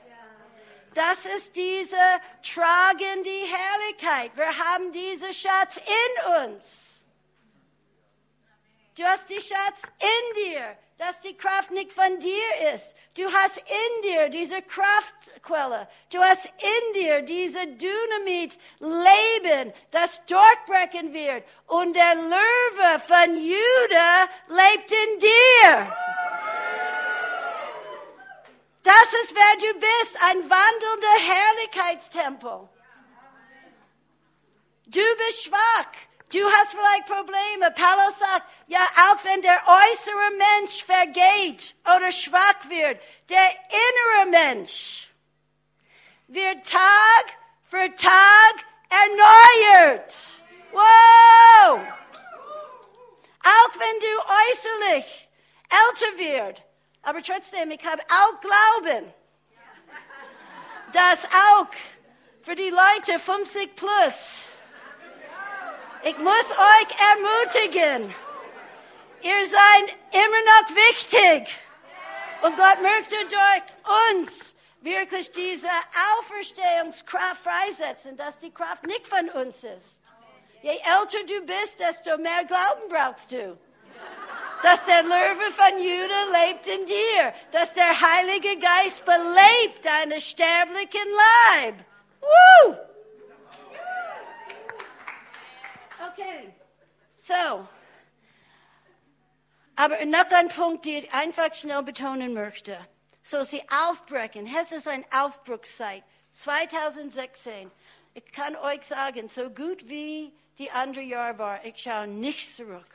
[0.93, 1.95] Das ist diese
[2.41, 4.31] Tragen die Herrlichkeit.
[4.35, 6.87] Wir haben diesen Schatz in uns.
[8.97, 12.95] Du hast die Schatz in dir dass die Kraft nicht von dir ist.
[13.15, 15.88] Du hast in dir diese Kraftquelle.
[16.12, 21.43] Du hast in dir diese Dynamit Leben, das durchbrechen wird.
[21.67, 25.95] Und der Löwe von Juda lebt in dir.
[28.81, 32.69] Das ist wer du bist, ein wandelnder Herrlichkeitstempel.
[34.88, 35.91] Du bist schwach.
[36.31, 37.71] Du hast vielleicht Probleme.
[37.71, 43.49] Paulus sagt, ja, auch wenn der äußere Mensch vergeht oder schwach wird, der
[44.19, 45.09] innere Mensch
[46.27, 48.55] wird Tag für Tag
[48.89, 50.13] erneuert.
[50.71, 51.79] Wow!
[53.43, 54.07] Auch wenn du
[54.51, 55.29] äußerlich
[55.69, 56.63] älter wirst,
[57.03, 59.13] aber trotzdem, ich habe auch Glauben,
[60.91, 61.67] dass auch
[62.41, 64.47] für die Leute 50 plus
[66.03, 68.15] ich muss euch ermutigen.
[69.21, 71.57] Ihr seid immer noch wichtig.
[72.41, 75.69] Und Gott möchte durch uns wirklich diese
[76.19, 80.01] Auferstehungskraft freisetzen, dass die Kraft nicht von uns ist.
[80.62, 83.57] Je älter du bist, desto mehr Glauben brauchst du.
[84.63, 87.33] Dass der Löwe von Juda lebt in dir.
[87.51, 91.10] Dass der Heilige Geist belebt deinen sterblichen
[91.55, 91.75] Leib.
[92.21, 92.87] Woo!
[95.99, 96.53] Okay,
[97.17, 97.67] so.
[99.75, 102.77] Aber noch ein Punkt, den ich einfach schnell betonen möchte.
[103.21, 104.49] So, sie aufbrechen.
[104.60, 106.03] Es ist eine Aufbruchszeit.
[106.31, 107.71] 2016.
[108.13, 112.88] Ich kann euch sagen, so gut wie die andere Jahr war, ich schaue nicht zurück.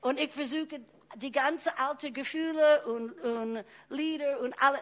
[0.00, 0.80] Und ich versuche,
[1.16, 4.78] die ganze alte Gefühle und, und Lieder und alle,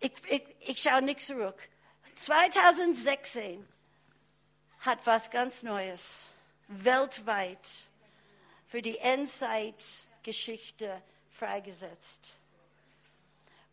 [0.00, 1.68] ich, ich, ich schaue nicht zurück.
[2.14, 3.66] 2016
[4.84, 6.28] hat was ganz Neues
[6.68, 7.68] weltweit
[8.66, 12.34] für die Endzeitgeschichte freigesetzt.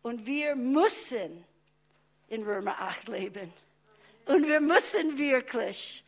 [0.02, 1.44] Und wir müssen
[2.28, 3.52] in Römer 8 leben.
[4.26, 6.04] Und wir müssen wirklich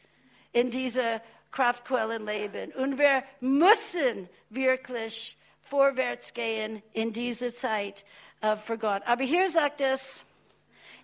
[0.53, 2.73] in diese Kraftquellen leben.
[2.73, 8.05] Und wir müssen wirklich vorwärts gehen in diese Zeit
[8.43, 9.03] uh, für Gott.
[9.07, 10.25] Aber hier sagt es,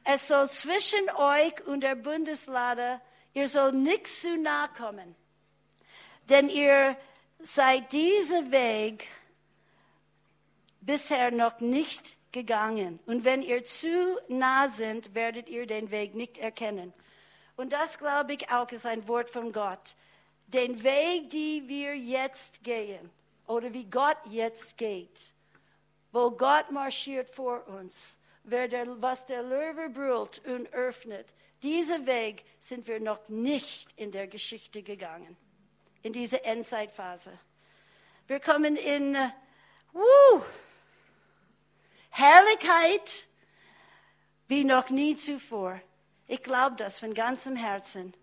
[0.05, 3.01] es soll zwischen euch und der Bundeslade
[3.35, 5.15] Ihr sollt nichts zu nahe kommen,
[6.29, 6.97] denn ihr
[7.39, 9.07] seid diesen Weg
[10.81, 12.99] bisher noch nicht gegangen.
[13.07, 16.93] Und wenn ihr zu nah sind, werdet ihr den Weg nicht erkennen.
[17.57, 19.95] Und das glaube ich auch ist ein Wort von Gott.
[20.47, 23.11] Den Weg, den wir jetzt gehen,
[23.47, 25.33] oder wie Gott jetzt geht,
[26.13, 31.27] wo Gott marschiert vor uns, der, was der Löwe brüllt und öffnet,
[31.63, 35.37] diesen Weg sind wir noch nicht in der Geschichte gegangen,
[36.03, 37.39] in diese Endzeitphase.
[38.27, 39.17] Wir kommen in
[39.95, 40.41] uh,
[42.11, 43.29] Herrlichkeit
[44.49, 45.81] wie noch nie zuvor.
[46.27, 48.15] Ich glaube das von ganzem Herzen.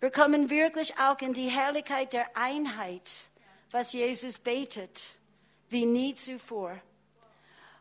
[0.00, 3.10] Wir kommen wirklich auch in die Herrlichkeit der Einheit,
[3.70, 5.16] was Jesus betet,
[5.68, 6.80] wie nie zuvor.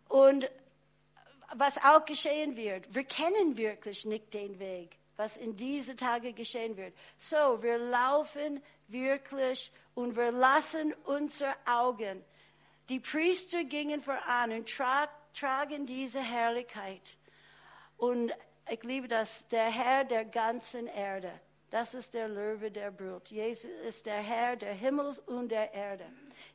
[0.07, 0.49] Und
[1.53, 6.77] was auch geschehen wird, wir kennen wirklich nicht den Weg was in diesen Tagen geschehen
[6.77, 6.93] wird.
[7.17, 12.23] So, wir laufen wirklich und wir lassen unsere Augen.
[12.87, 17.17] Die Priester gingen voran und tra tragen diese Herrlichkeit.
[17.97, 18.31] Und
[18.69, 21.31] ich liebe das, der Herr der ganzen Erde
[21.69, 23.29] Das ist der Löwe, der brüllt.
[23.29, 26.05] Jesus ist der Herr der Himmels und der Erde.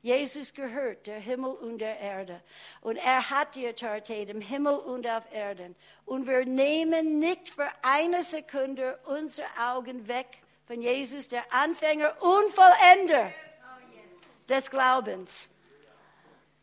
[0.03, 2.43] Jesus gehört der Himmel und der Erde.
[2.81, 5.77] Und er hat die Autorität im Himmel und auf Erden.
[6.05, 10.27] Und wir nehmen nicht für eine Sekunde unsere Augen weg
[10.67, 13.31] von Jesus, der Anfänger und Vollender
[14.49, 15.49] des Glaubens.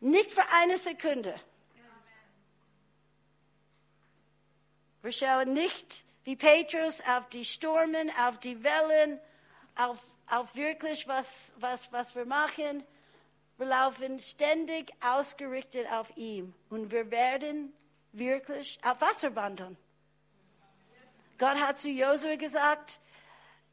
[0.02, 1.40] Nicht für eine Sekunde.
[5.02, 9.20] Wir schauen nicht wie Petrus auf die Stürmen, auf die Wellen,
[9.76, 9.98] auf,
[10.30, 12.84] auf wirklich was, was, was wir machen.
[13.58, 17.74] Wir laufen ständig ausgerichtet auf ihn und wir werden
[18.12, 19.78] wirklich auf Wasser wandern.
[21.38, 23.00] Gott hat zu Josua gesagt,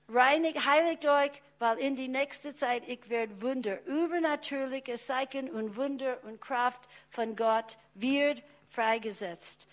[0.08, 6.18] reinig, heiligt euch, weil in die nächste Zeit ich werde Wunder, übernatürliche Zeichen und Wunder
[6.24, 9.66] und Kraft von Gott wird freigesetzt.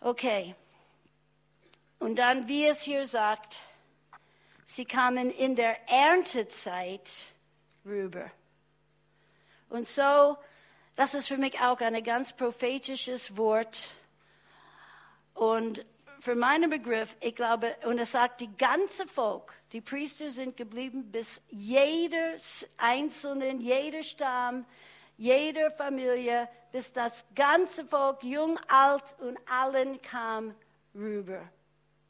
[0.00, 0.54] Okay.
[1.98, 3.56] Und dann, wie es hier sagt,
[4.64, 7.10] sie kamen in der Erntezeit
[7.84, 8.30] rüber.
[9.68, 10.36] Und so,
[10.94, 13.88] das ist für mich auch ein ganz prophetisches Wort.
[15.34, 15.84] Und
[16.20, 21.10] für meinen Begriff, ich glaube, und es sagt, die ganze Volk, die Priester sind geblieben,
[21.10, 22.36] bis jeder
[22.78, 24.64] Einzelne, jeder Stamm,
[25.18, 30.54] jeder Familie, bis das ganze Volk, jung, alt und allen kam
[30.94, 31.48] rüber.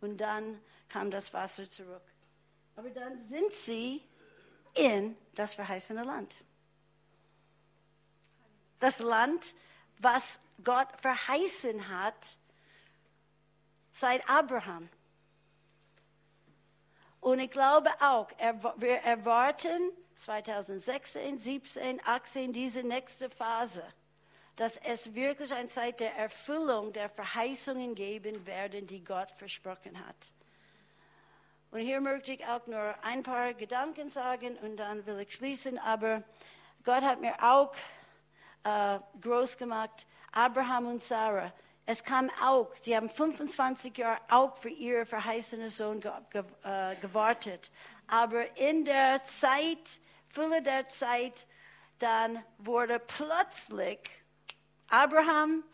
[0.00, 2.02] Und dann kam das Wasser zurück.
[2.76, 4.02] Aber dann sind sie
[4.74, 6.36] in das verheißene Land.
[8.78, 9.54] Das Land,
[9.98, 12.36] was Gott verheißen hat
[13.92, 14.88] seit Abraham.
[17.20, 18.30] Und ich glaube auch,
[18.76, 23.82] wir erwarten 2016, 17, 18 diese nächste Phase
[24.56, 30.16] dass es wirklich eine Zeit der Erfüllung der Verheißungen geben werden, die Gott versprochen hat.
[31.70, 35.78] Und hier möchte ich auch nur ein paar Gedanken sagen und dann will ich schließen.
[35.78, 36.22] Aber
[36.84, 37.74] Gott hat mir auch
[38.64, 41.52] äh, groß gemacht, Abraham und Sarah.
[41.84, 46.96] Es kam auch, sie haben 25 Jahre auch für ihren verheißenen Sohn ge ge äh,
[46.96, 47.70] gewartet.
[48.06, 51.46] Aber in der Zeit, Fülle der Zeit,
[51.98, 54.00] dann wurde plötzlich
[54.88, 55.64] Abraham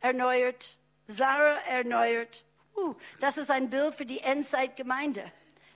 [0.00, 2.44] erneuert, Sarah erneuert.
[2.74, 5.30] Uh, das ist ein Bild für die Endzeitgemeinde.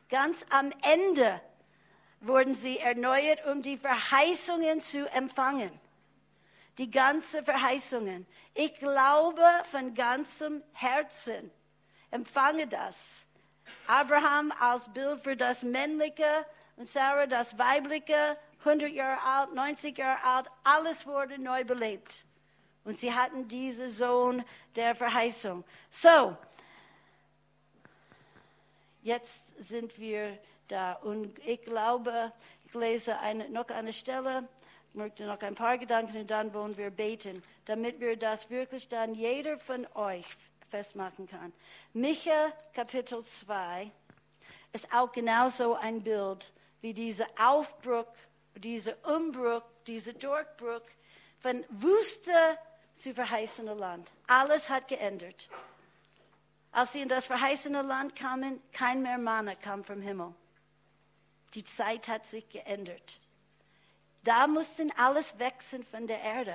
[0.08, 1.40] Ganz am Ende
[2.20, 5.70] wurden sie erneuert, um die Verheißungen zu empfangen.
[6.78, 8.26] Die ganzen Verheißungen.
[8.54, 11.50] Ich glaube von ganzem Herzen.
[12.10, 13.26] Empfange das.
[13.86, 16.46] Abraham als Bild für das Männliche
[16.76, 22.25] und Sarah das Weibliche, 100 Jahre alt, 90 Jahre alt, alles wurde neu belebt.
[22.86, 24.44] Und sie hatten diesen Sohn
[24.76, 25.64] der Verheißung.
[25.90, 26.36] So,
[29.02, 30.92] jetzt sind wir da.
[30.92, 32.32] Und ich glaube,
[32.64, 34.48] ich lese eine, noch eine Stelle,
[34.88, 38.86] ich möchte noch ein paar Gedanken und dann wollen wir beten, damit wir das wirklich
[38.86, 40.24] dann jeder von euch
[40.68, 41.52] festmachen kann.
[41.92, 43.90] Micha Kapitel 2
[44.72, 48.06] ist auch genauso ein Bild wie dieser Aufbruch,
[48.54, 50.82] dieser Umbruch, dieser Durchbruch
[51.40, 52.30] von Wüste
[52.96, 54.10] zu verheißene Land.
[54.26, 55.48] Alles hat geändert.
[56.72, 60.34] Als sie in das verheißene Land kamen, kein mehr Manna kam vom Himmel.
[61.54, 63.20] Die Zeit hat sich geändert.
[64.24, 66.54] Da mussten alles wechseln von der Erde.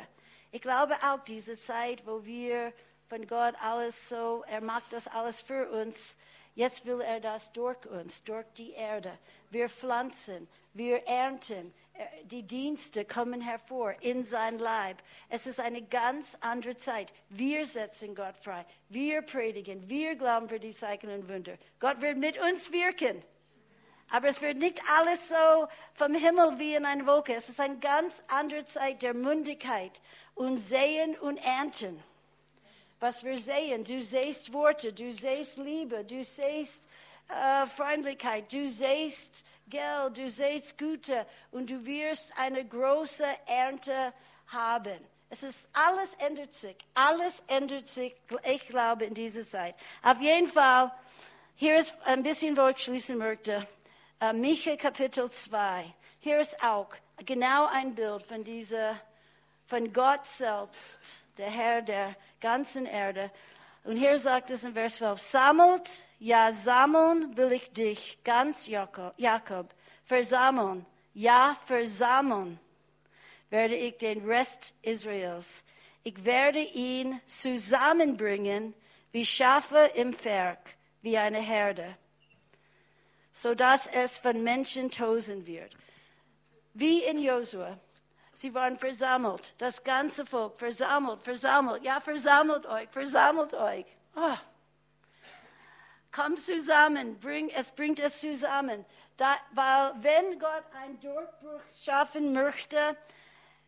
[0.52, 2.74] Ich glaube auch diese Zeit, wo wir
[3.08, 6.18] von Gott alles so, er macht das alles für uns.
[6.54, 9.18] Jetzt will er das durch uns, durch die Erde.
[9.50, 11.74] Wir pflanzen, wir ernten,
[12.26, 14.98] die Dienste kommen hervor in sein Leib.
[15.30, 17.14] Es ist eine ganz andere Zeit.
[17.30, 18.66] Wir setzen Gott frei.
[18.90, 19.90] Wir predigen.
[19.90, 21.58] Wir glauben für die Zeichen und Wunder.
[21.80, 23.22] Gott wird mit uns wirken.
[24.10, 27.34] Aber es wird nicht alles so vom Himmel wie in einer Wolke.
[27.34, 30.02] Es ist eine ganz andere Zeit der Mündigkeit
[30.36, 32.02] und Sehen und Ernten.
[33.00, 36.84] Was wir sehen, du siehst Worte, du siehst Liebe, du siehst
[37.30, 44.14] äh, Freundlichkeit, du siehst Geld, du siehst Gute und du wirst eine große Ernte
[44.48, 45.00] haben.
[45.30, 46.76] Es ist, alles ändert sich.
[46.94, 49.76] Alles ändert sich, ich glaube, in dieser Zeit.
[50.04, 50.92] Auf jeden Fall,
[51.56, 53.66] hier ist ein bisschen, wo ich schließen möchte.
[54.22, 55.86] Uh, Micha Kapitel 2.
[56.20, 56.90] Hier ist auch
[57.26, 59.00] genau ein Bild von dieser,
[59.68, 61.00] von Gott selbst,
[61.38, 63.32] der Herr der ganzen Erde.
[63.84, 69.74] Und hier sagt es in Vers 12, sammelt, ja sammeln will ich dich, ganz Jakob,
[70.06, 72.60] versammeln, ja versammeln
[73.50, 75.66] werde ich den Rest Israels.
[76.04, 78.74] Ich werde ihn zusammenbringen
[79.12, 81.98] wie Schafe im Werk, wie eine Herde.
[83.32, 85.76] sodass es von Menschen tosen wird.
[86.74, 87.80] Wie in Josua.
[88.34, 91.84] Sie waren versammelt, das ganze Volk versammelt, versammelt.
[91.84, 93.86] Ja, versammelt euch, versammelt euch.
[94.16, 94.38] Oh.
[96.12, 98.86] Kommt zusammen, bring, es bringt es zusammen.
[99.18, 102.98] Da, weil wenn Gott einen Durchbruch schaffen möchte,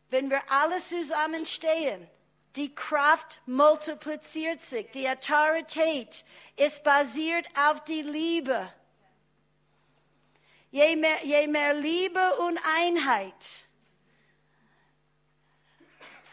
[0.10, 2.10] wenn wir alle zusammenstehen,
[2.56, 6.24] die Kraft multipliziert sich, die Autorität
[6.56, 8.72] ist basiert auf die Liebe.
[10.72, 13.68] Je mehr, je mehr Liebe und Einheit,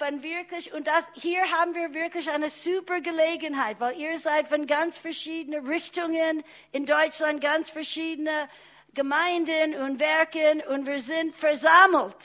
[0.01, 4.67] von wirklich, und das, hier haben wir wirklich eine super Gelegenheit, weil ihr seid von
[4.67, 6.43] ganz verschiedenen Richtungen
[6.73, 8.49] in Deutschland, ganz verschiedene
[8.95, 12.17] Gemeinden und Werken und wir sind versammelt.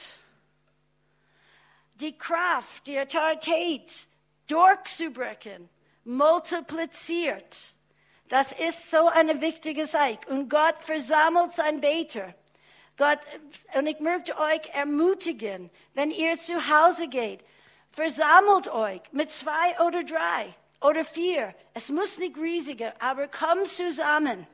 [1.95, 4.07] Die Kraft, die Autorität
[4.47, 5.67] durchzubrechen,
[6.05, 7.75] multipliziert.
[8.29, 10.19] Das ist so eine wichtige Sache.
[10.29, 12.33] Und Gott versammelt sein Beter.
[12.95, 13.19] Gott,
[13.77, 17.41] und ich möchte euch ermutigen, wenn ihr zu Hause geht,
[17.95, 21.55] Versammelt euch mit zwei oder drei oder vier.
[21.73, 24.45] Es muss nicht riesiger, aber kommt zusammen.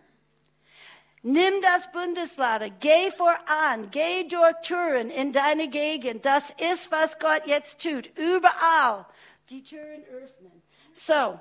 [1.23, 6.23] Nimm das Bundeslade, geh voran, geh durch Türen in deine Gegend.
[6.23, 8.15] Das ist, was Gott jetzt tut.
[8.15, 9.07] Überall
[9.49, 10.61] die Türen öffnen.
[10.93, 11.39] So,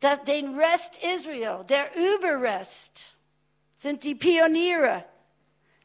[0.00, 3.16] das, den Rest Israel, der Überrest,
[3.74, 5.02] sind die Pioniere.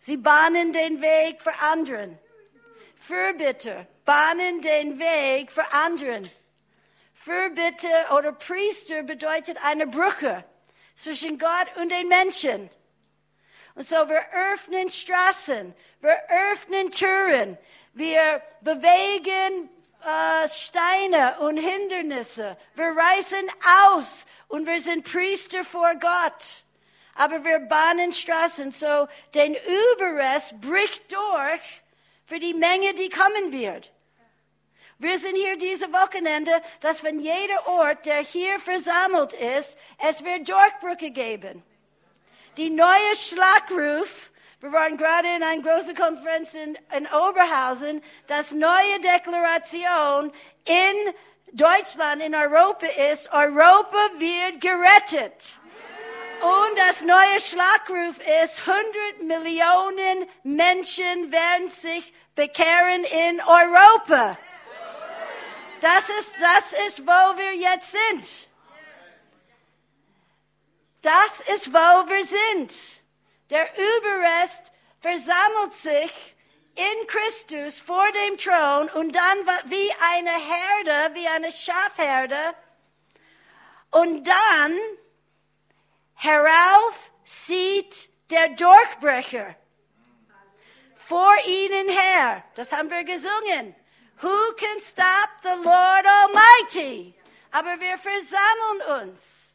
[0.02, 2.20] Sie bahnen den Weg für anderen.
[2.98, 6.32] Fürbitter, bahnen den Weg für anderen.
[7.14, 10.44] Fürbitter oder Priester bedeutet eine Brücke
[10.96, 12.72] zwischen Gott und den Menschen.
[13.76, 16.18] Und so wir öffnen Straßen, wir
[16.52, 17.56] öffnen Türen,
[17.94, 19.70] wir bewegen
[20.04, 23.48] äh, Steine und Hindernisse, wir reißen
[23.92, 26.66] aus und wir sind Priester vor Gott.
[27.14, 29.56] Aber wir bahnen Straßen, so den
[29.92, 31.84] Überrest bricht durch
[32.26, 33.92] für die Menge, die kommen wird.
[35.02, 40.50] Wir sind hier diese Wochenende, dass wenn jeder Ort, der hier versammelt ist, es wird
[40.50, 41.64] Durchbrüche geben.
[42.58, 44.30] Die neue Schlagruf,
[44.60, 50.34] wir waren gerade in einer großen Konferenz in, in Oberhausen, das neue Deklaration
[50.66, 51.14] in
[51.54, 55.60] Deutschland, in Europa ist, Europa wird gerettet.
[56.42, 64.38] Und das neue Schlagruf ist, 100 Millionen Menschen werden sich bekehren in Europa.
[65.82, 68.50] Das ist, das ist, wo wir jetzt sind.
[71.02, 72.74] Das ist, wo wir sind.
[73.50, 76.36] Der Überrest versammelt sich
[76.76, 82.56] in Christus vor dem Thron und dann wie eine Herde, wie eine Schafherde.
[83.92, 84.80] Und dann
[86.16, 89.56] herauf sieht der Durchbrecher
[90.96, 92.44] vor ihnen her.
[92.56, 93.76] Das haben wir gesungen.
[94.22, 97.14] Who can stop the Lord Almighty?
[97.52, 99.54] Aber wir versammeln uns.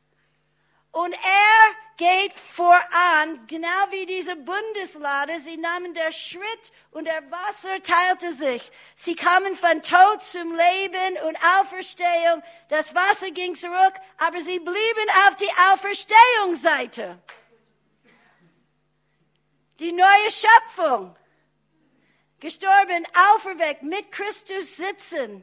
[0.91, 5.39] Und er geht voran, genau wie diese Bundeslade.
[5.41, 8.71] Sie nahmen der Schritt und der Wasser teilte sich.
[8.95, 12.43] Sie kamen von Tod zum Leben und Auferstehung.
[12.69, 17.19] Das Wasser ging zurück, aber sie blieben auf die Auferstehungsseite.
[19.81, 21.17] Die neue Schöpfung
[22.45, 25.43] gestorben, auferweckt, mit Christus sitzen,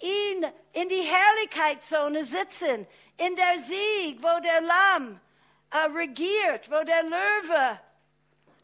[0.00, 5.20] ihn in die Herrlichkeitszone sitzen, in der Sieg, wo der Lamm
[5.70, 7.80] äh, regiert, wo der Löwe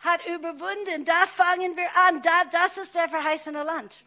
[0.01, 1.05] hat überwunden.
[1.05, 2.21] Da fangen wir an.
[2.23, 4.03] Da, das ist der verheißene Land.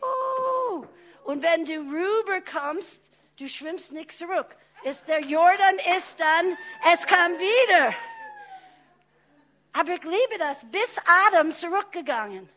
[0.00, 0.86] Oh.
[1.24, 3.10] Und wenn du rüberkommst,
[3.40, 4.54] du schwimmst nicht zurück.
[4.84, 6.56] Ist der Jordan ist dann,
[6.92, 7.92] es kam wieder.
[9.72, 12.48] Aber ich liebe das, bis Adam zurückgegangen.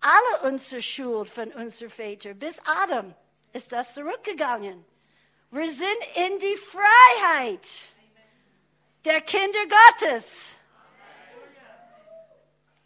[0.00, 3.14] Alle unsere Schuld von unseren Vätern, bis Adam
[3.52, 4.84] ist das zurückgegangen.
[5.50, 7.66] Wir sind in die Freiheit
[9.04, 10.56] der Kinder Gottes.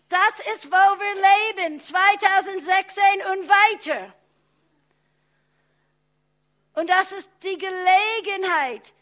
[0.09, 4.15] Das ist, wo wir leben, 2016 und weiter.
[6.75, 8.93] Und das ist die Gelegenheit,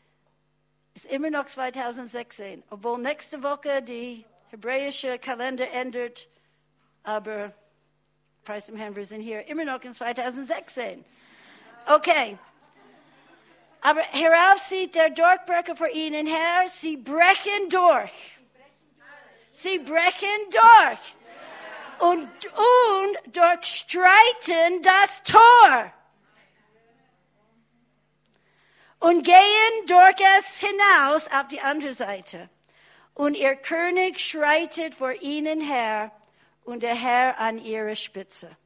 [0.99, 6.29] ist immer noch 2016, obwohl nächste Woche die hebräische Kalender ändert.
[7.05, 7.53] Aber
[8.45, 11.05] preis dem Herrn, wir sind hier immer noch in 2016.
[11.87, 12.37] Okay.
[13.81, 16.67] Aber herauf sieht der Durchbrecher vor ihnen her.
[16.67, 18.11] Sie brechen durch.
[19.53, 21.15] Sie brechen durch.
[22.01, 25.93] Und, und durchstreiten das Tor.
[29.01, 32.49] Und gehen durch es hinaus auf die andere Seite.
[33.15, 36.13] Und ihr König schreitet vor ihnen her
[36.65, 38.57] und der Herr an ihre Spitze.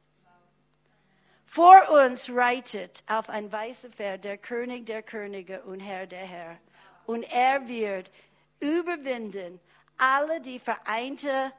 [1.45, 6.57] Vor uns reitet auf ein weißes Pferd der König der Könige und Herr der Herr.
[7.05, 8.09] Und er wird
[8.59, 9.59] überwinden
[9.97, 11.51] alle die vereinte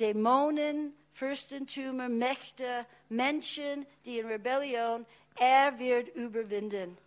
[0.00, 5.06] Dämonen, Fürstentümer, Mächte, Menschen, die in Rebellion,
[5.38, 6.98] er wird überwinden.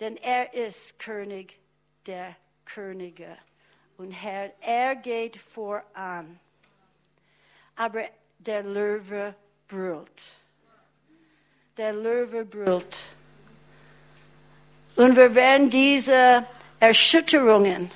[0.00, 1.58] Denn er ist König
[2.06, 3.36] der Könige
[3.98, 6.38] und Herr, er geht voran.
[7.76, 8.04] Aber
[8.38, 9.34] der Löwe
[9.68, 10.34] brüllt.
[11.76, 13.04] Der Löwe brüllt.
[14.96, 16.46] Und wir werden diese
[16.80, 17.90] Erschütterungen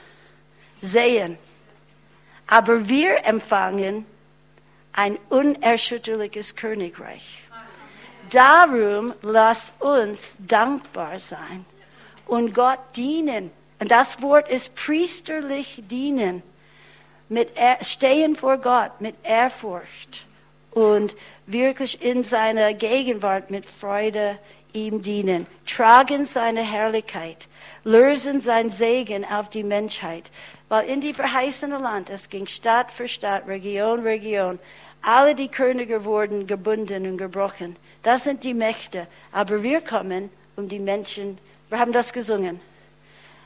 [0.81, 1.39] sehen.
[2.47, 4.07] Aber wir empfangen
[4.93, 7.43] ein unerschütterliches Königreich.
[8.31, 11.65] Darum lass uns dankbar sein
[12.31, 13.51] und Gott dienen.
[13.81, 16.43] Und das Wort ist priesterlich dienen.
[17.29, 20.27] Mit er, stehen vor Gott mit Ehrfurcht
[20.71, 21.15] und
[21.47, 24.39] wirklich in seiner Gegenwart mit Freude
[24.73, 27.49] ihm dienen, tragen seine Herrlichkeit,
[27.83, 30.31] lösen sein Segen auf die Menschheit.
[30.69, 34.61] Weil in die verheißene Land, es ging Stadt für Stadt, Region, Region,
[35.03, 37.77] alle die Könige wurden gebunden und gebrochen.
[38.03, 39.07] Das sind die Mächte.
[39.33, 41.39] Aber wir kommen, um die Menschen,
[41.71, 42.61] wir haben das gesungen.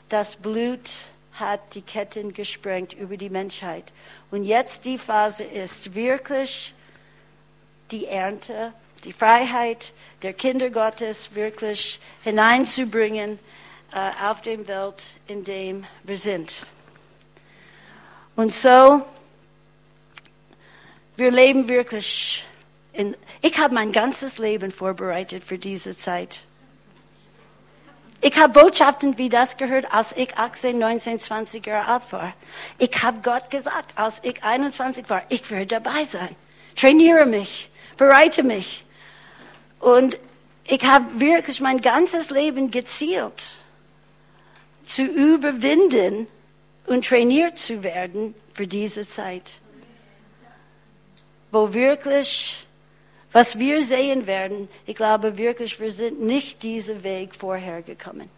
[0.09, 0.89] Das Blut
[1.33, 3.85] hat die Ketten gesprengt über die Menschheit.
[4.31, 6.73] Und jetzt die Phase ist wirklich
[7.91, 8.73] die Ernte,
[9.03, 13.37] die Freiheit der Kinder Gottes wirklich hineinzubringen
[13.93, 16.65] äh, auf die Welt, in dem wir sind.
[18.35, 19.05] Und so,
[21.15, 22.45] wir leben wirklich
[22.91, 26.39] in, ich habe mein ganzes Leben vorbereitet für diese Zeit.
[28.21, 32.33] Ich habe Botschaften wie das gehört, als ich 18, 19, 20 Jahre alt war.
[32.77, 36.35] Ich habe Gott gesagt, als ich 21 war, ich werde dabei sein.
[36.75, 38.85] Trainiere mich, bereite mich.
[39.79, 40.17] Und
[40.67, 43.43] ich habe wirklich mein ganzes Leben gezielt,
[44.83, 46.27] zu überwinden
[46.87, 49.59] und trainiert zu werden für diese Zeit.
[51.51, 52.64] Wo wirklich,
[53.35, 58.29] was wir sehen werden, ich glaube wirklich, wir sind nicht diesen Weg vorher gekommen.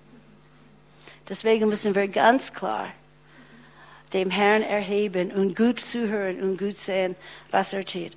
[1.29, 2.87] Deswegen müssen wir ganz klar
[4.13, 7.15] dem Herrn erheben und gut zuhören und gut sehen,
[7.51, 8.13] was er tut.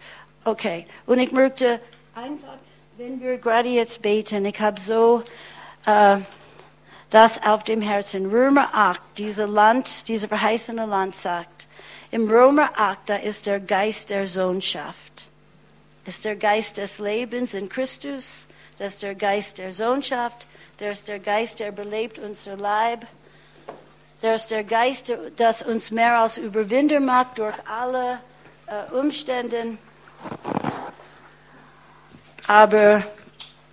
[0.46, 1.80] Okay, und ich möchte
[2.14, 2.56] einfach
[2.96, 5.22] wenn wir gerade jetzt beten, ich habe so
[5.84, 6.16] äh,
[7.10, 8.24] das auf dem Herzen.
[8.30, 11.68] Römer 8, dieses Land, dieses verheißene Land sagt,
[12.10, 15.29] im Römer 8, da ist der Geist der Sohnschaft.
[16.06, 18.48] Ist der Geist des Lebens in Christus,
[18.78, 20.46] das ist der Geist der Sohnschaft,
[20.78, 23.06] der ist der Geist, der belebt unser Leib.
[24.22, 28.20] Der ist der Geist, der uns mehr als Überwinder macht durch alle
[28.66, 29.76] äh, Umstände.
[32.46, 33.02] Aber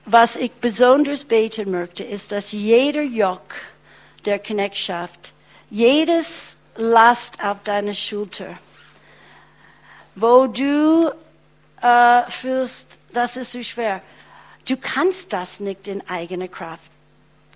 [0.05, 3.55] was ich besonders beten möchte, ist, dass jeder Jock
[4.25, 5.34] der Knechtschaft,
[5.69, 8.57] jedes Last auf deine Schulter,
[10.15, 11.11] wo du
[11.82, 14.01] äh, fühlst, das ist so schwer,
[14.67, 16.91] du kannst das nicht in eigener Kraft.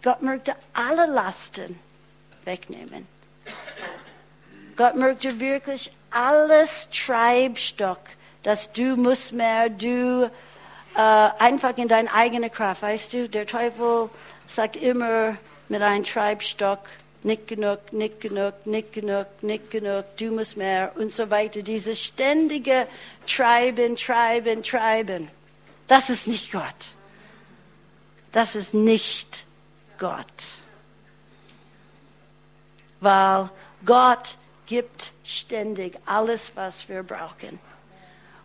[0.03, 1.79] Gott möchte alle Lasten
[2.43, 3.07] wegnehmen.
[4.75, 7.99] Gott möchte wirklich alles Treibstock,
[8.43, 10.31] dass du musst mehr, du
[10.95, 12.81] äh, einfach in deine eigene Kraft.
[12.81, 14.09] Weißt du, der Teufel
[14.47, 15.37] sagt immer
[15.69, 16.79] mit einem Treibstock,
[17.23, 21.61] nicht genug, nicht genug, nicht genug, nicht genug, du musst mehr und so weiter.
[21.61, 22.87] Dieses ständige
[23.27, 25.29] Treiben, Treiben, Treiben.
[25.87, 26.95] Das ist nicht Gott.
[28.31, 29.45] Das ist nicht
[29.97, 30.25] Gott.
[32.99, 33.49] Weil
[33.85, 37.59] Gott gibt ständig alles, was wir brauchen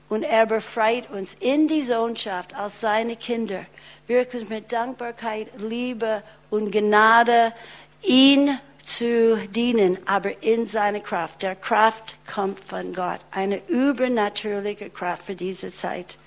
[0.08, 3.66] und er befreit uns in die Sohnschaft als seine Kinder,
[4.06, 7.52] wirklich mit Dankbarkeit, Liebe und Gnade,
[8.03, 11.42] ihn zu dienen, aber in seiner Kraft.
[11.42, 16.18] Der Kraft kommt von Gott, eine übernatürliche Kraft für diese Zeit.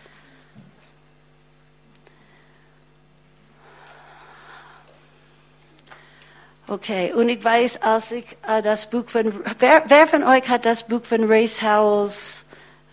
[6.68, 10.66] Okay, und ich weiß, als ich äh, das Buch von, wer, wer von euch hat
[10.66, 12.46] das Buch von Race Howells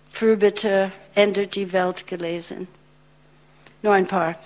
[0.08, 2.68] Fürbitte ändert die Welt gelesen.
[3.82, 4.36] Nur ein paar.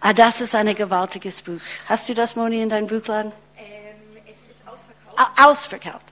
[0.00, 1.60] Ah, das ist ein gewaltiges Buch.
[1.86, 3.30] Hast du das, Moni, in deinem Buchladen?
[5.40, 6.04] Ausverkauft.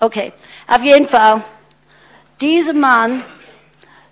[0.00, 0.32] Okay.
[0.66, 1.42] Auf jeden Fall,
[2.40, 3.24] dieser Mann,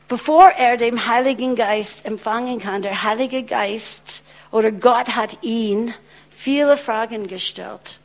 [0.09, 5.95] bevor er den Heiligen Geist empfangen kann, der Heilige Geist oder Gott hat ihn
[6.31, 8.01] viele Fragen gestellt.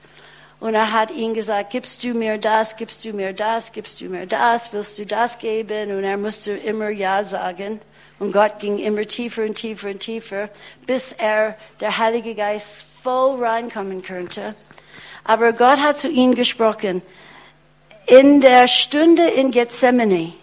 [0.60, 4.06] Und er hat ihm gesagt, gibst du mir das, gibst du mir das, gibst du
[4.06, 5.92] mir das, willst du das geben?
[5.92, 7.82] Und er musste immer Ja sagen.
[8.20, 10.50] Und Gott ging immer tiefer und tiefer und tiefer,
[10.86, 14.54] bis er, der Heilige Geist, voll reinkommen könnte.
[15.24, 17.02] Aber Gott hat zu ihm gesprochen.
[18.08, 20.34] In der Stunde in Gethsemane.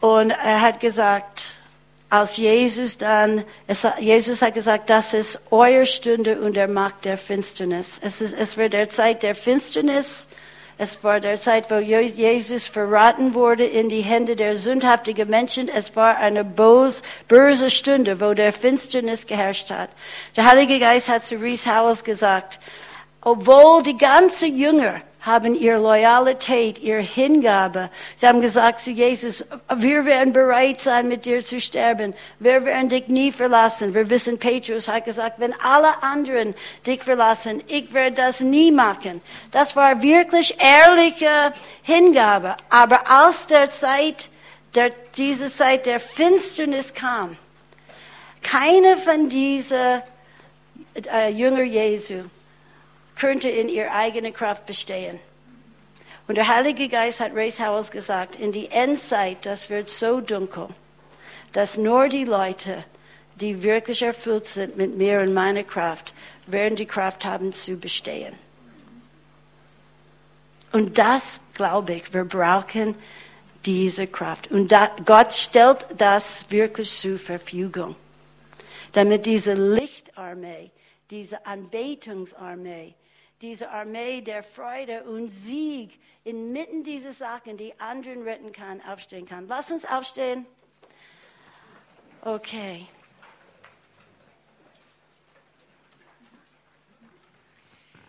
[0.00, 1.56] Und er hat gesagt,
[2.10, 7.16] als Jesus dann, es, Jesus hat gesagt, das ist eure Stunde und der Macht der
[7.16, 8.00] Finsternis.
[8.02, 10.28] Es, ist, es wird der Zeit der Finsternis.
[10.76, 15.68] Es war der Zeit, wo Jesus verraten wurde in die Hände der sündhaftigen Menschen.
[15.68, 19.90] Es war eine böse Stunde, wo der Finsternis geherrscht hat.
[20.36, 22.58] Der Heilige Geist hat zu Rees Howells gesagt,
[23.20, 27.90] obwohl die ganze Jünger haben ihre Loyalität, ihre Hingabe.
[28.14, 29.44] Sie haben gesagt zu Jesus,
[29.74, 32.12] wir werden bereit sein, mit dir zu sterben.
[32.38, 33.94] Wir werden dich nie verlassen.
[33.94, 36.54] Wir wissen, Petrus hat gesagt, wenn alle anderen
[36.86, 39.22] dich verlassen, ich werde das nie machen.
[39.50, 42.56] Das war wirklich ehrliche Hingabe.
[42.68, 44.28] Aber als der Zeit,
[44.74, 47.38] der, diese Zeit der Finsternis kam,
[48.42, 50.02] keine von diesen
[51.10, 52.24] äh, Jünger Jesu
[53.16, 55.18] könnte in ihrer eigenen Kraft bestehen.
[56.26, 60.68] Und der Heilige Geist hat Race Howells gesagt, in die Endzeit, das wird so dunkel,
[61.52, 62.84] dass nur die Leute,
[63.36, 66.14] die wirklich erfüllt sind mit mir und meiner Kraft,
[66.46, 68.34] werden die Kraft haben zu bestehen.
[70.72, 72.96] Und das glaube ich, wir brauchen
[73.64, 74.50] diese Kraft.
[74.50, 77.94] Und da, Gott stellt das wirklich zur Verfügung,
[78.92, 80.70] damit diese Lichtarmee,
[81.10, 82.94] diese Anbetungsarmee,
[83.40, 89.46] diese Armee der Freude und Sieg inmitten dieser Sachen, die anderen retten kann, aufstehen kann.
[89.48, 90.46] Lass uns aufstehen.
[92.22, 92.86] Okay.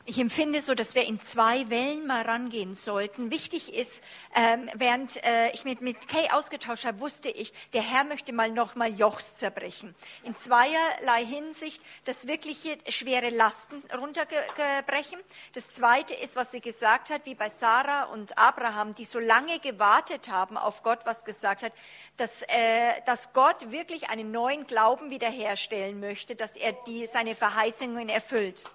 [0.07, 3.31] Ich empfinde so, dass wir in zwei Wellen mal rangehen sollten.
[3.31, 4.03] Wichtig ist,
[4.35, 8.51] ähm, während äh, ich mit, mit Kay ausgetauscht habe, wusste ich, der Herr möchte mal
[8.51, 9.95] nochmal Jochs zerbrechen.
[10.21, 15.17] In zweierlei Hinsicht, das wirkliche schwere Lasten runterbrechen.
[15.53, 19.57] Das zweite ist, was sie gesagt hat, wie bei Sarah und Abraham, die so lange
[19.57, 21.73] gewartet haben auf Gott, was gesagt hat,
[22.17, 28.07] dass, äh, dass Gott wirklich einen neuen Glauben wiederherstellen möchte, dass er die, seine Verheißungen
[28.07, 28.65] erfüllt.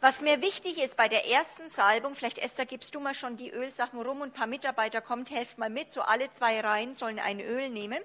[0.00, 3.50] Was mir wichtig ist bei der ersten Salbung, vielleicht Esther, gibst du mal schon die
[3.50, 7.18] Ölsachen rum und ein paar Mitarbeiter kommt, helft mal mit, so alle zwei Reihen sollen
[7.18, 8.00] ein Öl nehmen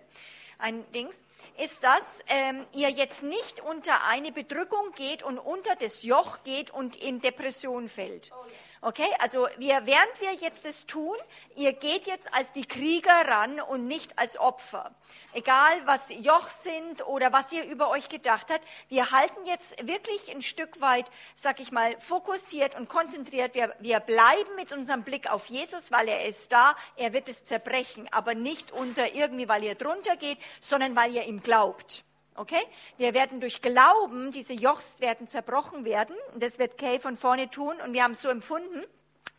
[0.57, 1.23] ein Dings,
[1.61, 6.71] ist, dass ähm, ihr jetzt nicht unter eine Bedrückung geht und unter das Joch geht
[6.71, 8.32] und in Depression fällt.
[8.32, 8.53] Oh, yeah.
[8.86, 11.17] Okay, also wir, während wir jetzt das tun,
[11.55, 14.91] ihr geht jetzt als die Krieger ran und nicht als Opfer.
[15.33, 20.29] Egal, was Joch sind oder was ihr über euch gedacht habt, wir halten jetzt wirklich
[20.29, 23.55] ein Stück weit, sag ich mal, fokussiert und konzentriert.
[23.55, 27.43] Wir, wir bleiben mit unserem Blick auf Jesus, weil er ist da, er wird es
[27.43, 32.05] zerbrechen, aber nicht unter irgendwie, weil ihr drunter geht, sondern weil ihr ihm glaubt.
[32.36, 32.61] Okay?
[32.97, 36.15] Wir werden durch Glauben, diese Jochs werden zerbrochen werden.
[36.36, 37.75] Das wird Kay von vorne tun.
[37.86, 38.83] Und wir haben es so empfunden,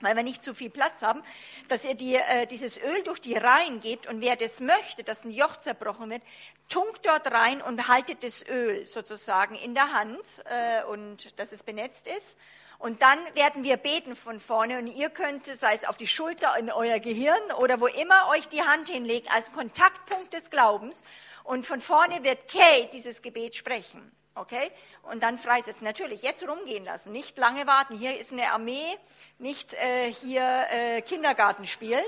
[0.01, 1.23] weil wir nicht zu viel Platz haben,
[1.69, 5.25] dass ihr die, äh, dieses Öl durch die Reihen gebt und wer das möchte, dass
[5.25, 6.23] ein Joch zerbrochen wird,
[6.69, 11.63] tunkt dort rein und haltet das Öl sozusagen in der Hand äh, und dass es
[11.63, 12.39] benetzt ist.
[12.79, 16.55] Und dann werden wir beten von vorne und ihr könnt, sei es auf die Schulter,
[16.59, 21.03] in euer Gehirn oder wo immer euch die Hand hinlegt, als Kontaktpunkt des Glaubens.
[21.45, 24.13] Und von vorne wird Kay dieses Gebet sprechen.
[24.35, 24.71] Okay?
[25.03, 25.85] Und dann freisetzen.
[25.85, 27.97] Natürlich, jetzt rumgehen lassen, nicht lange warten.
[27.97, 28.99] Hier ist eine Armee,
[29.39, 32.05] nicht äh, hier äh, Kindergarten spielen.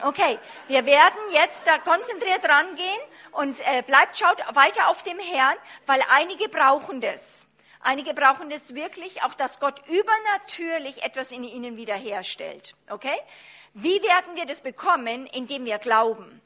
[0.00, 3.00] Okay, wir werden jetzt da konzentriert rangehen
[3.32, 7.46] und äh, bleibt, schaut weiter auf dem Herrn, weil einige brauchen das.
[7.82, 12.74] Einige brauchen das wirklich, auch dass Gott übernatürlich etwas in ihnen wiederherstellt.
[12.88, 13.18] Okay?
[13.74, 15.26] Wie werden wir das bekommen?
[15.26, 16.40] Indem wir glauben.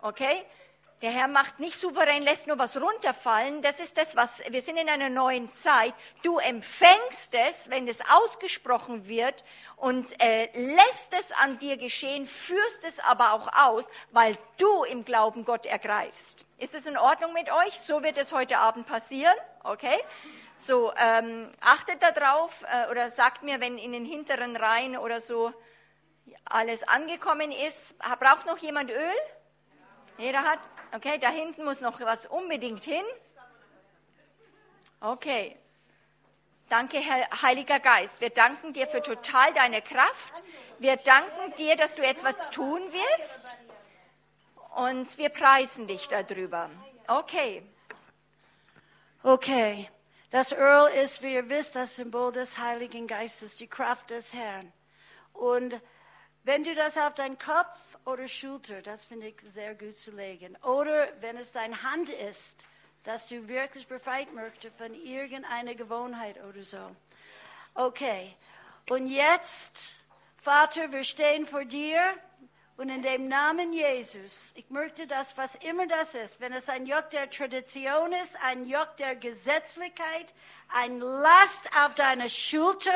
[0.00, 0.44] Okay?
[1.04, 3.60] Der Herr macht nicht souverän, lässt nur was runterfallen.
[3.60, 5.92] Das ist das, was wir sind in einer neuen Zeit.
[6.22, 9.44] Du empfängst es, wenn es ausgesprochen wird
[9.76, 15.04] und äh, lässt es an dir geschehen, führst es aber auch aus, weil du im
[15.04, 16.46] Glauben Gott ergreifst.
[16.58, 17.78] Ist es in Ordnung mit euch?
[17.78, 19.34] So wird es heute Abend passieren.
[19.62, 19.98] Okay?
[20.56, 25.52] So, ähm, achtet darauf äh, oder sagt mir, wenn in den hinteren Reihen oder so
[26.44, 27.98] alles angekommen ist.
[28.20, 29.14] Braucht noch jemand Öl?
[30.18, 30.60] Jeder hat?
[30.94, 33.04] Okay, da hinten muss noch was unbedingt hin.
[35.00, 35.56] Okay.
[36.68, 38.20] Danke, Herr Heiliger Geist.
[38.20, 40.42] Wir danken dir für total deine Kraft.
[40.78, 43.58] Wir danken dir, dass du jetzt was tun wirst.
[44.76, 46.70] Und wir preisen dich darüber.
[47.06, 47.62] Okay.
[49.22, 49.90] Okay.
[50.34, 54.72] Das Öl ist, wie ihr wisst, das Symbol des Heiligen Geistes, die Kraft des Herrn.
[55.32, 55.80] Und
[56.42, 60.56] wenn du das auf deinen Kopf oder Schulter, das finde ich sehr gut zu legen,
[60.64, 62.66] oder wenn es deine Hand ist,
[63.04, 66.96] dass du wirklich befreit möchtest von irgendeiner Gewohnheit oder so.
[67.74, 68.34] Okay,
[68.90, 70.02] und jetzt,
[70.38, 72.00] Vater, wir stehen vor dir
[72.76, 76.86] und in dem Namen Jesus, ich möchte das, was immer das ist, wenn es ein
[76.86, 80.34] Joch der Tradition ist, ein Joch der Gesetzlichkeit,
[80.74, 82.90] ein Last auf deine Schulter,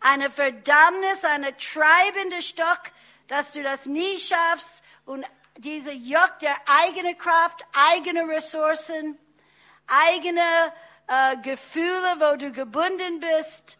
[0.00, 2.80] eine Verdammnis, eine treibende Stock,
[3.28, 5.26] dass du das nie schaffst und
[5.58, 9.18] diese Joch der eigene Kraft, eigene Ressourcen,
[9.86, 10.40] eigene
[11.08, 13.76] äh, Gefühle, wo du gebunden bist,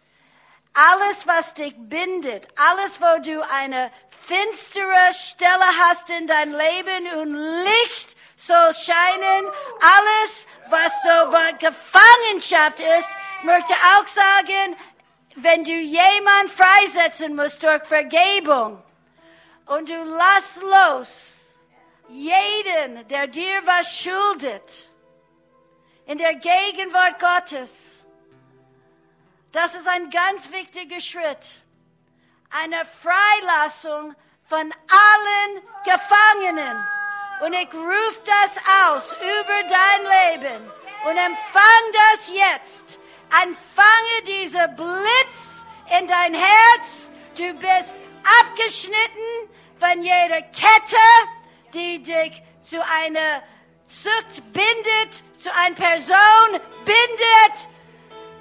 [0.75, 7.35] alles, was dich bindet, alles, wo du eine finstere Stelle hast in dein Leben und
[7.35, 9.47] Licht soll scheinen,
[9.81, 13.09] alles, was so Gefangenschaft ist,
[13.43, 14.77] möchte auch sagen,
[15.37, 18.83] wenn du jemand freisetzen musst durch Vergebung
[19.66, 21.43] und du lass los
[22.09, 24.91] jeden, der dir was schuldet,
[26.07, 28.01] in der Gegenwart Gottes,
[29.53, 31.62] das ist ein ganz wichtiger Schritt.
[32.62, 36.86] Eine Freilassung von allen Gefangenen.
[37.44, 40.70] Und ich rufe das aus über dein Leben
[41.05, 43.00] und empfang das jetzt.
[43.42, 45.64] Empfange diese Blitz
[45.98, 47.11] in dein Herz.
[47.36, 48.00] Du bist
[48.40, 50.96] abgeschnitten von jeder Kette,
[51.74, 53.42] die dich zu einer
[53.86, 57.72] Zucht bindet, zu einer Person bindet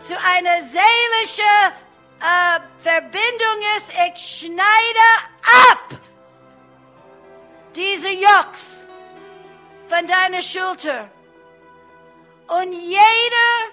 [0.03, 1.71] zu einer seelischen
[2.19, 5.07] äh, Verbindung ist, ich schneide
[5.67, 5.99] ab
[7.75, 8.87] diese Jochs
[9.87, 11.09] von deiner Schulter.
[12.47, 13.71] Und jeder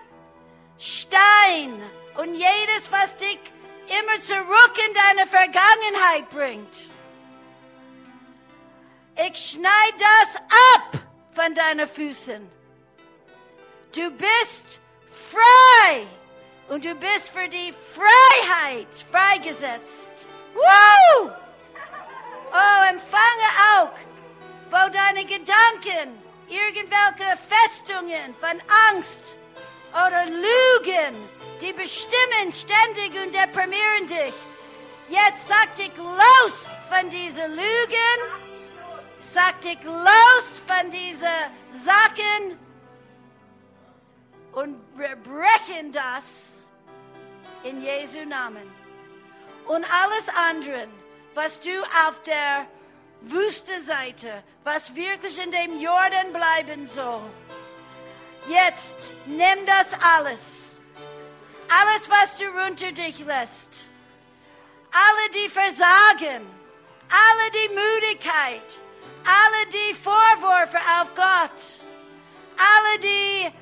[0.79, 1.83] Stein
[2.16, 3.41] und jedes, was dich
[3.87, 6.76] immer zurück in deine Vergangenheit bringt,
[9.26, 11.03] ich schneide das ab
[11.33, 12.49] von deinen Füßen.
[13.93, 16.07] Du bist frei
[16.69, 20.29] und du bist für die Freiheit freigesetzt.
[20.55, 21.31] Woo!
[22.51, 23.93] Oh, empfange auch,
[24.71, 28.61] wo deine Gedanken, irgendwelche Festungen von
[28.91, 29.37] Angst
[29.93, 31.29] oder Lügen,
[31.61, 34.35] die bestimmen ständig und deprimieren dich.
[35.09, 38.19] Jetzt sag dich los von diesen Lügen,
[39.21, 41.29] sag dich los von diesen
[41.73, 42.59] Sachen
[44.53, 46.58] und wir brechen das
[47.65, 48.69] in Jesu Namen.
[49.67, 50.89] Und alles andere,
[51.35, 51.71] was du
[52.07, 52.67] auf der
[53.23, 57.23] Wüste-Seite, was wirklich in dem Jordan bleiben soll,
[58.49, 60.77] jetzt nimm das alles.
[61.69, 63.81] Alles, was du unter dich lässt.
[64.91, 66.47] Alle, die versagen.
[67.11, 68.81] Alle, die Müdigkeit.
[69.25, 71.61] Alle, die Vorwürfe auf Gott.
[72.57, 73.53] Alle, die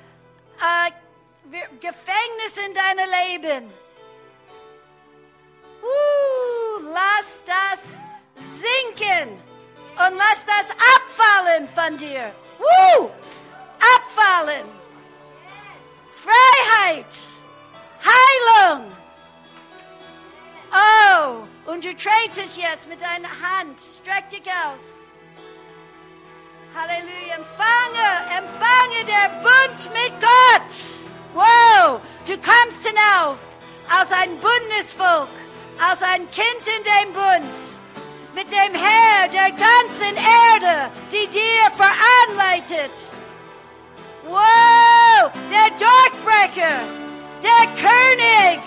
[0.61, 3.86] äh, Gefängnis in deinem Leben
[6.93, 8.01] Lass das
[8.37, 9.39] sinken
[9.97, 12.33] und lass das abfallen von dir.
[12.59, 13.11] Uh,
[13.97, 14.67] abfallen.
[16.13, 17.07] Freiheit.
[18.05, 18.93] Heilung.
[20.73, 23.79] Oh, und du tretest jetzt mit deiner Hand.
[23.81, 25.13] Streck dich aus.
[26.75, 27.37] Halleluja.
[27.37, 28.09] Empfange,
[28.39, 30.73] empfange der Bund mit Gott.
[31.35, 33.39] Wow, du kommst hinauf
[33.91, 35.29] aus einem Bundesvolk
[35.79, 37.55] als ein Kind in dem Bund
[38.35, 42.93] mit dem Herr der ganzen Erde, die dir veranleitet.
[44.25, 46.81] Wow, der Durchbrecher,
[47.43, 48.61] der König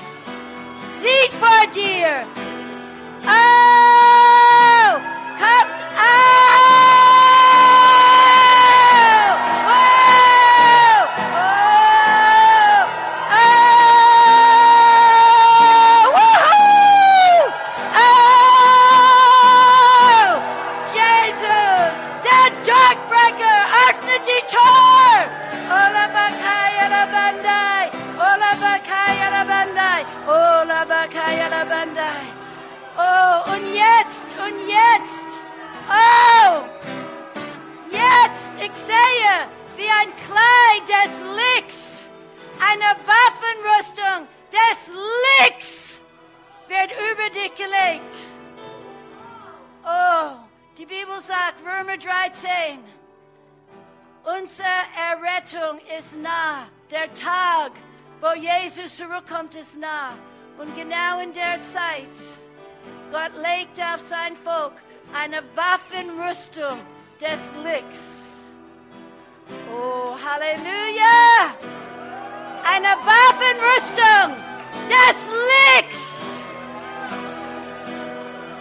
[0.99, 2.25] sieht vor dir.
[3.25, 4.18] Oh,
[42.71, 44.91] eine Waffenrüstung des
[45.47, 46.01] Licks
[46.67, 48.15] wird über dich gelegt.
[49.83, 50.31] Oh,
[50.77, 52.83] die Bibel sagt, Römer 13,
[54.23, 54.67] unsere
[54.97, 57.71] Errettung ist nah, der Tag
[58.21, 60.13] wo Jesus zurückkommt, ist nah.
[60.57, 62.03] Und genau in der Zeit,
[63.11, 64.73] Gott legt auf sein Volk
[65.13, 66.79] eine Waffenrüstung
[67.19, 68.49] des Lichts.
[69.71, 71.78] Oh, Halleluja!
[72.71, 74.35] Eine Waffenrüstung
[74.87, 75.27] des
[75.77, 76.33] Lichts.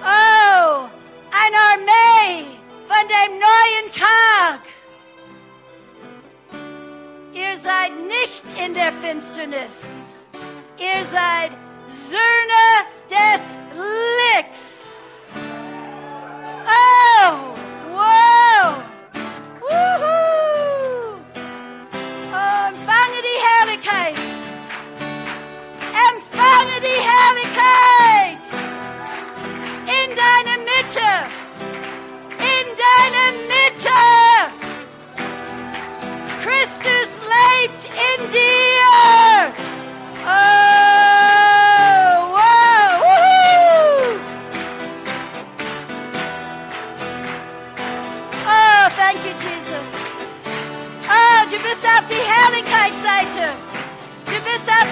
[0.02, 0.88] Oh,
[1.30, 2.46] eine Armee
[2.86, 4.60] von dem neuen Tag.
[7.32, 10.26] Ihr seid nicht in der Finsternis.
[10.78, 11.52] Ihr seid
[12.08, 13.58] Söhne des
[14.36, 14.84] Lichts.
[16.64, 17.57] Oh,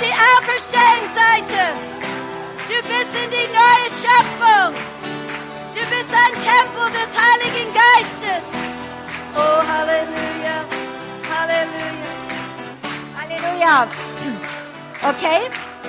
[0.00, 1.62] die Auferstehungsseite.
[2.68, 4.74] Du bist in die neue Schöpfung.
[5.74, 8.44] Du bist ein Tempel des Heiligen Geistes.
[9.34, 10.64] Oh, Halleluja.
[11.30, 12.06] Halleluja.
[13.16, 13.86] Halleluja.
[15.02, 15.40] Okay,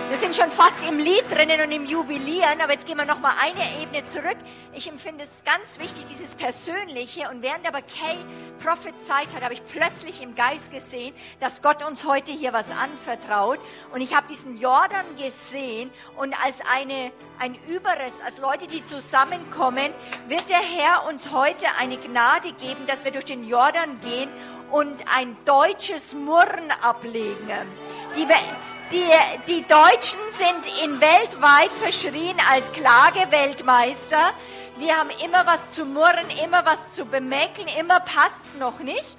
[0.10, 3.20] wir sind schon fast im Lied drinnen und im Jubilieren, aber jetzt gehen wir noch
[3.20, 4.38] mal eine Ebene zurück.
[4.74, 7.30] Ich empfinde es ganz wichtig, dieses Persönliche.
[7.30, 8.16] Und während aber Kay
[8.64, 13.60] prophezeit hat, habe ich plötzlich im Geist gesehen, dass Gott uns heute hier was anvertraut.
[13.94, 19.94] Und ich habe diesen Jordan gesehen und als eine, ein Überrest, als Leute, die zusammenkommen,
[20.30, 24.30] wird der Herr uns heute eine Gnade geben, dass wir durch den Jordan gehen
[24.72, 27.68] und ein deutsches Murren ablegen.
[28.16, 28.26] Die,
[28.92, 29.10] die,
[29.48, 34.32] die Deutschen sind in weltweit verschrien als Klageweltmeister.
[34.78, 39.18] Wir haben immer was zu murren, immer was zu bemäkeln, immer passt's noch nicht.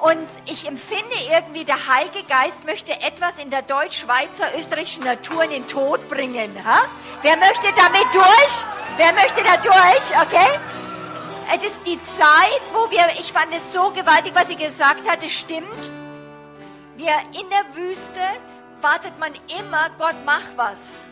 [0.00, 5.50] Und ich empfinde irgendwie, der Heilige Geist möchte etwas in der deutsch-schweizer, österreichischen Natur in
[5.50, 6.52] den Tod bringen.
[6.64, 6.82] Ha?
[7.22, 8.64] Wer möchte damit durch?
[8.96, 10.22] Wer möchte da durch?
[10.22, 10.58] Okay?
[11.56, 15.22] Es ist die Zeit, wo wir, ich fand es so gewaltig, was sie gesagt hat,
[15.24, 15.90] es stimmt.
[16.96, 18.20] Wir in der Wüste
[18.82, 21.04] wartet man immer, Gott mach was.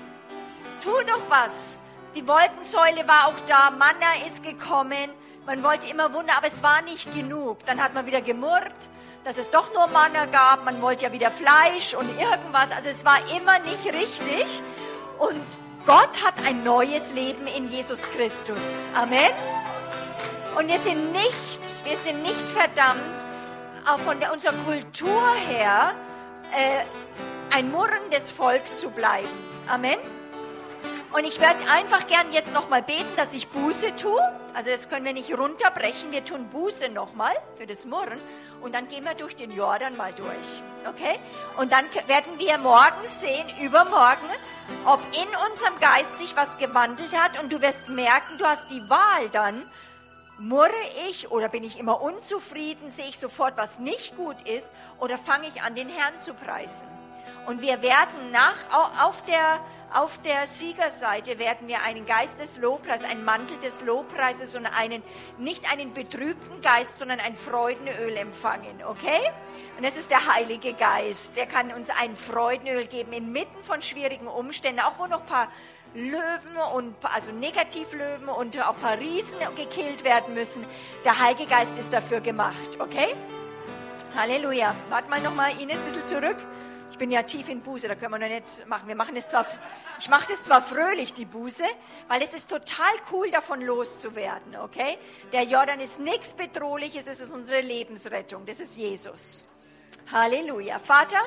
[0.83, 1.79] Tu doch was.
[2.15, 5.11] Die Wolkensäule war auch da, Manna ist gekommen.
[5.45, 7.65] Man wollte immer Wunder, aber es war nicht genug.
[7.67, 8.91] Dann hat man wieder gemurrt,
[9.25, 10.65] dass es doch nur Manna gab.
[10.65, 12.71] Man wollte ja wieder Fleisch und irgendwas.
[12.75, 14.63] Also es war immer nicht richtig.
[15.19, 15.45] Und
[15.87, 18.91] Gott hat ein neues Leben in Jesus Christus.
[18.95, 19.31] Amen.
[20.57, 23.27] Und wir sind nicht, wir sind nicht verdammt,
[23.87, 25.95] auch von der, unserer Kultur her,
[26.53, 26.85] äh,
[27.51, 29.29] ein murrendes Volk zu bleiben.
[29.69, 29.99] Amen.
[31.13, 34.21] Und ich werde einfach gern jetzt nochmal beten, dass ich Buße tue.
[34.55, 36.13] Also das können wir nicht runterbrechen.
[36.13, 38.21] Wir tun Buße nochmal für das Murren.
[38.61, 40.63] Und dann gehen wir durch den Jordan mal durch.
[40.87, 41.19] Okay?
[41.57, 44.29] Und dann werden wir morgen sehen, übermorgen,
[44.85, 47.41] ob in unserem Geist sich was gewandelt hat.
[47.43, 49.63] Und du wirst merken, du hast die Wahl dann.
[50.39, 50.71] Murre
[51.09, 52.91] ich oder bin ich immer unzufrieden?
[52.91, 54.75] Sehe ich sofort, was nicht gut ist?
[54.99, 56.87] Oder fange ich an, den Herrn zu preisen?
[57.47, 58.57] Und wir werden nach,
[59.05, 59.61] auf der,
[59.95, 65.01] auf der Siegerseite werden wir einen Geist des Lobpreises, einen Mantel des Lobpreises und einen,
[65.39, 69.31] nicht einen betrübten Geist, sondern ein Freudenöl empfangen, okay?
[69.79, 74.27] Und es ist der Heilige Geist, der kann uns ein Freudenöl geben inmitten von schwierigen
[74.27, 75.49] Umständen, auch wo noch ein paar
[75.95, 80.67] Löwen und also Negativlöwen und auch ein paar Riesen gekillt werden müssen.
[81.05, 83.15] Der Heilige Geist ist dafür gemacht, okay?
[84.17, 84.75] Halleluja.
[84.91, 86.37] Warte mal nochmal, Ines, ein bisschen zurück.
[86.97, 88.89] Ich bin ja tief in Buße, da können wir noch nicht machen.
[88.89, 89.45] Wir machen es zwar,
[89.99, 91.65] ich mache das zwar fröhlich, die Buße,
[92.09, 94.97] weil es ist total cool, davon loszuwerden, okay?
[95.31, 99.47] Der Jordan ist nichts Bedrohliches, es ist unsere Lebensrettung, das ist Jesus.
[100.11, 100.79] Halleluja.
[100.79, 101.19] Vater,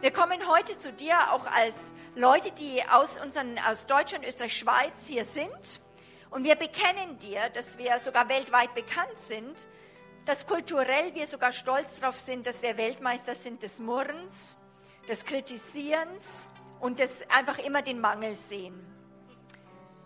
[0.00, 5.06] wir kommen heute zu dir auch als Leute, die aus, unseren, aus Deutschland, Österreich, Schweiz
[5.06, 5.80] hier sind.
[6.30, 9.68] Und wir bekennen dir, dass wir sogar weltweit bekannt sind,
[10.26, 14.58] dass kulturell wir sogar stolz darauf sind, dass wir Weltmeister sind des Murrens,
[15.08, 16.50] des Kritisierens
[16.80, 18.74] und des einfach immer den Mangel sehen.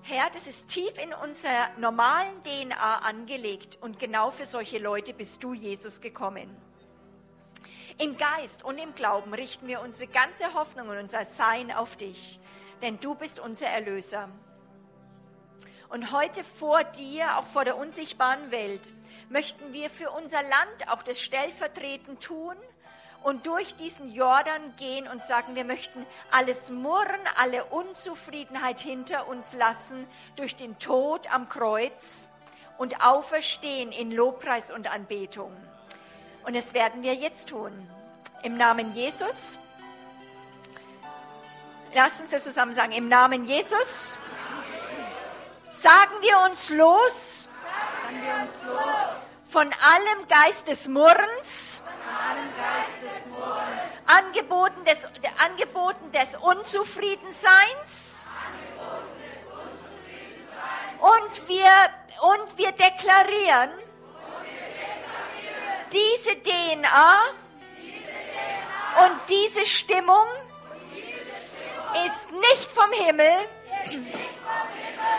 [0.02, 5.42] Herr, das ist tief in unserer normalen DNA angelegt und genau für solche Leute bist
[5.42, 6.54] du, Jesus, gekommen.
[7.98, 12.40] Im Geist und im Glauben richten wir unsere ganze Hoffnung und unser Sein auf dich,
[12.82, 14.28] denn du bist unser Erlöser.
[15.88, 18.94] Und heute vor dir, auch vor der unsichtbaren Welt,
[19.30, 22.56] möchten wir für unser Land auch das stellvertretend tun
[23.22, 29.54] und durch diesen Jordan gehen und sagen, wir möchten alles Murren, alle Unzufriedenheit hinter uns
[29.54, 30.06] lassen
[30.36, 32.30] durch den Tod am Kreuz
[32.76, 35.54] und auferstehen in Lobpreis und Anbetung.
[36.44, 37.72] Und das werden wir jetzt tun.
[38.42, 39.58] Im Namen Jesus.
[41.94, 42.92] Lass uns das zusammen sagen.
[42.92, 44.16] Im Namen Jesus
[45.72, 47.49] sagen wir uns los,
[48.10, 54.84] Sagen wir uns los von allem Geist des Murrens, von allem Geist des Murrens, Angeboten
[54.84, 54.98] des,
[55.38, 58.26] Angeboten des Unzufriedenseins.
[60.98, 61.70] Und wir,
[62.22, 63.70] und wir deklarieren,
[65.92, 67.20] diese DNA
[69.04, 70.26] und diese Stimmung
[72.06, 73.36] ist nicht vom Himmel.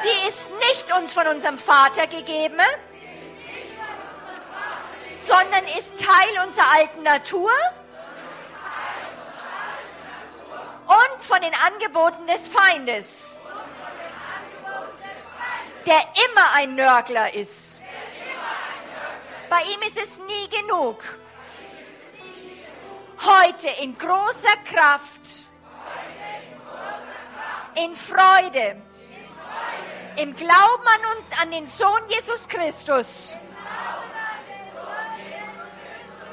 [0.02, 2.60] Sie ist nicht uns von unserem Vater gegeben,
[5.28, 7.52] sondern ist Teil unserer alten Natur
[10.86, 13.36] und von den Angeboten des Feindes,
[15.86, 17.80] der immer ein Nörgler ist.
[19.50, 21.04] Bei ihm ist es nie genug.
[23.24, 25.51] Heute in großer Kraft,
[27.76, 28.82] in Freude,
[30.18, 33.36] im Glauben an uns, an den Sohn Jesus Christus,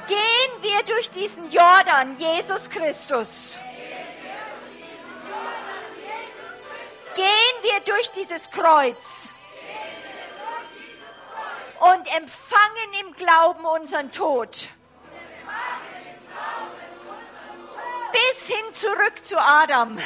[0.07, 3.59] gehen wir durch diesen Jordan, Jesus Christus.
[7.15, 9.33] Gehen wir durch dieses Kreuz
[11.79, 14.69] und empfangen im Glauben unseren Tod.
[18.11, 19.99] Bis hin zurück zu Adam.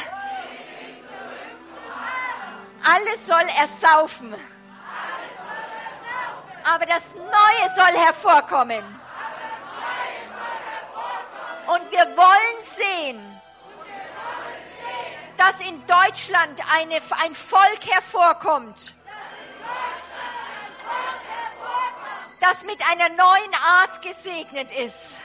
[2.84, 4.36] Alles soll ersaufen.
[6.66, 8.84] Aber das Neue soll hervorkommen.
[11.68, 13.42] Und wir wollen sehen,
[15.38, 18.96] dass in Deutschland eine, ein Volk hervorkommt,
[22.42, 25.22] das mit einer neuen Art gesegnet ist.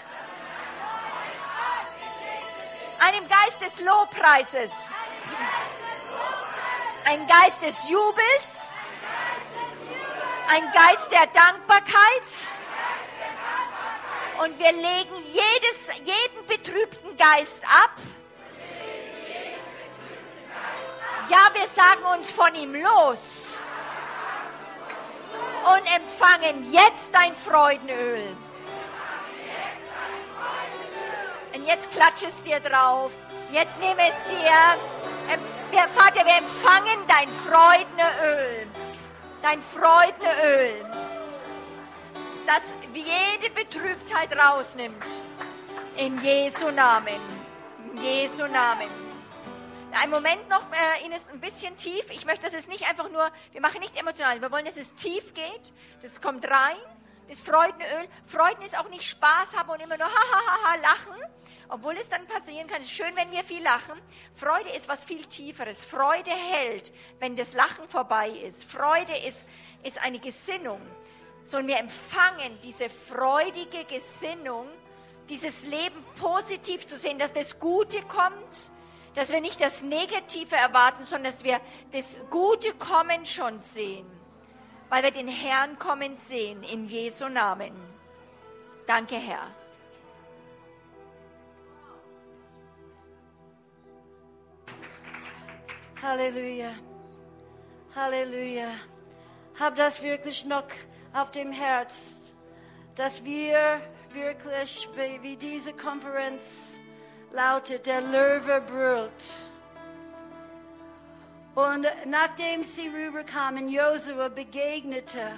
[3.00, 4.92] Einem Geist des Lobpreises.
[7.10, 8.70] Ein Geist des Jubels.
[10.46, 12.22] Ein Geist der Dankbarkeit.
[14.44, 17.92] Und wir legen jedes, jeden betrübten Geist ab.
[21.30, 23.58] Ja, wir sagen uns von ihm los
[25.74, 28.36] und empfangen jetzt dein Freudenöl.
[31.54, 33.12] Und jetzt klatsch es dir drauf.
[33.50, 35.17] Jetzt nehme es dir.
[35.70, 38.66] Wir- Vater, wir empfangen dein Freudenöl.
[39.42, 40.84] Dein Freudenöl.
[42.46, 42.62] Das
[42.94, 45.04] jede Betrübtheit rausnimmt.
[45.96, 47.20] In Jesu Namen.
[47.92, 48.88] In Jesu Namen.
[50.02, 52.10] Ein Moment noch, äh, Ines, ein bisschen tief.
[52.10, 54.94] Ich möchte, dass es nicht einfach nur, wir machen nicht emotional, wir wollen, dass es
[54.94, 55.72] tief geht.
[56.02, 56.76] Das kommt rein,
[57.28, 58.08] das Freudenöl.
[58.26, 61.22] Freuden ist auch nicht Spaß haben und immer nur ha, ha, ha, ha, lachen,
[61.68, 62.80] obwohl es dann passieren kann.
[62.80, 64.00] Es ist schön, wenn wir viel lachen.
[64.34, 65.84] Freude ist was viel Tieferes.
[65.84, 68.64] Freude hält, wenn das Lachen vorbei ist.
[68.64, 69.46] Freude ist,
[69.82, 70.80] ist eine Gesinnung.
[71.44, 74.68] So, und wir empfangen diese freudige Gesinnung,
[75.28, 78.72] dieses Leben positiv zu sehen, dass das Gute kommt,
[79.14, 81.60] dass wir nicht das Negative erwarten, sondern dass wir
[81.92, 84.06] das Gute kommen schon sehen,
[84.88, 87.72] weil wir den Herrn kommen sehen in Jesu Namen.
[88.86, 89.48] Danke, Herr.
[96.00, 96.74] Halleluja.
[97.94, 98.70] Halleluja.
[99.58, 100.68] Hab das wirklich noch
[101.12, 102.34] auf dem Herz,
[102.94, 103.80] dass wir
[104.12, 104.88] wirklich,
[105.22, 106.74] wie, diese Konferenz
[107.32, 109.32] lautet, der Löwe brüllt.
[111.58, 115.32] Und nachdem sie rüberkamen, Josua begegnete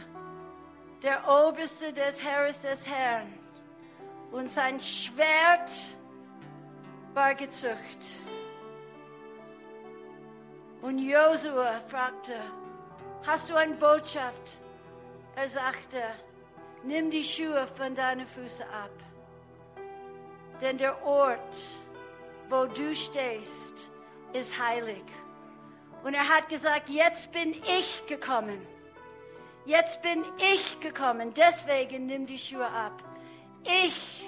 [1.02, 3.32] der Oberste des Heeres des Herrn
[4.30, 5.70] und sein Schwert
[7.14, 8.04] war gezückt.
[10.82, 12.36] Und Josua fragte,
[13.26, 14.58] hast du eine Botschaft?
[15.36, 16.02] Er sagte,
[16.82, 18.92] nimm die Schuhe von deinen Füßen ab.
[20.60, 21.56] Denn der Ort,
[22.50, 23.90] wo du stehst,
[24.34, 25.04] ist heilig.
[26.02, 28.66] Und er hat gesagt, jetzt bin ich gekommen.
[29.66, 31.34] Jetzt bin ich gekommen.
[31.34, 33.02] Deswegen nimm die Schuhe ab.
[33.64, 34.24] Ich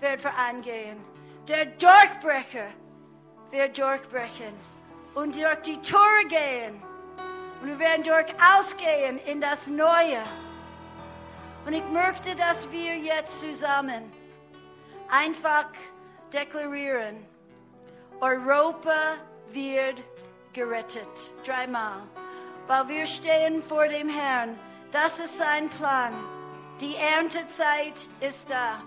[0.00, 1.04] werde vorangehen.
[1.48, 2.68] Der Durchbrecher
[3.50, 4.52] wird durchbrechen
[5.14, 6.82] und durch die Tore gehen.
[7.60, 10.22] Und wir werden durchaus gehen in das Neue.
[11.64, 14.12] Und ich möchte, dass wir jetzt zusammen
[15.10, 15.66] einfach
[16.32, 17.26] deklarieren.
[18.20, 19.16] Europa
[19.48, 20.02] wird
[20.56, 21.16] gerettet.
[21.44, 22.00] Dreimal.
[22.66, 24.58] Weil wir stehen vor dem Herrn.
[24.90, 26.14] Das ist sein Plan.
[26.80, 28.82] Die Erntezeit ist da.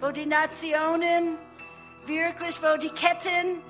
[0.00, 1.38] Wo die Nationen
[2.06, 3.62] wirklich, wo die Ketten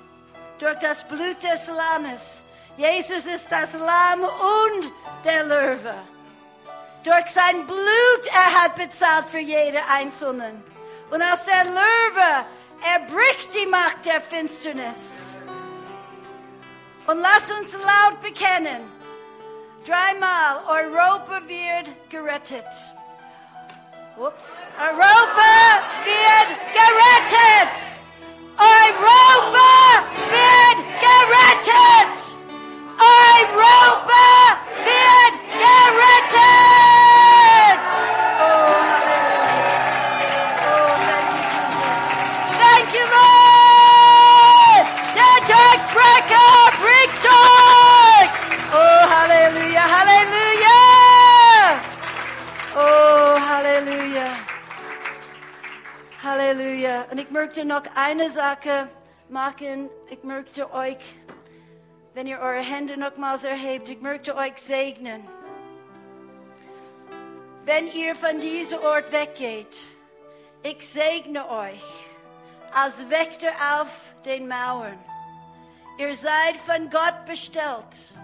[0.59, 2.45] durch das Blut des Lammes.
[2.77, 4.91] Jesus ist das Lamm und
[5.23, 5.95] der Löwe.
[7.03, 10.63] Durch sein Blut er hat bezahlt für jede Einzelnen.
[11.09, 12.45] Und als der Löwe,
[12.93, 15.26] er bricht die Macht der Finsternis.
[17.07, 18.91] Und lass uns laut bekennen,
[19.85, 22.65] dreimal, Europa wird gerettet.
[24.17, 24.67] Ups.
[24.77, 27.75] Europa wird gerettet.
[28.57, 30.03] Europa
[30.35, 32.15] wird gerettet.
[32.99, 34.25] Europa
[34.83, 36.46] wird gerettet.
[57.37, 58.89] Möchte noch eine Sache
[59.29, 59.91] machen.
[60.09, 60.97] Ich möchte euch,
[62.15, 65.23] wenn ihr eure Hände nochmals erhebt, ich möchte euch segnen.
[67.63, 69.77] Wenn ihr von diesem Ort weggeht,
[70.63, 71.83] ich segne euch
[72.73, 74.97] als Wächter auf den Mauern.
[75.99, 78.15] Ihr seid von Gott bestellt.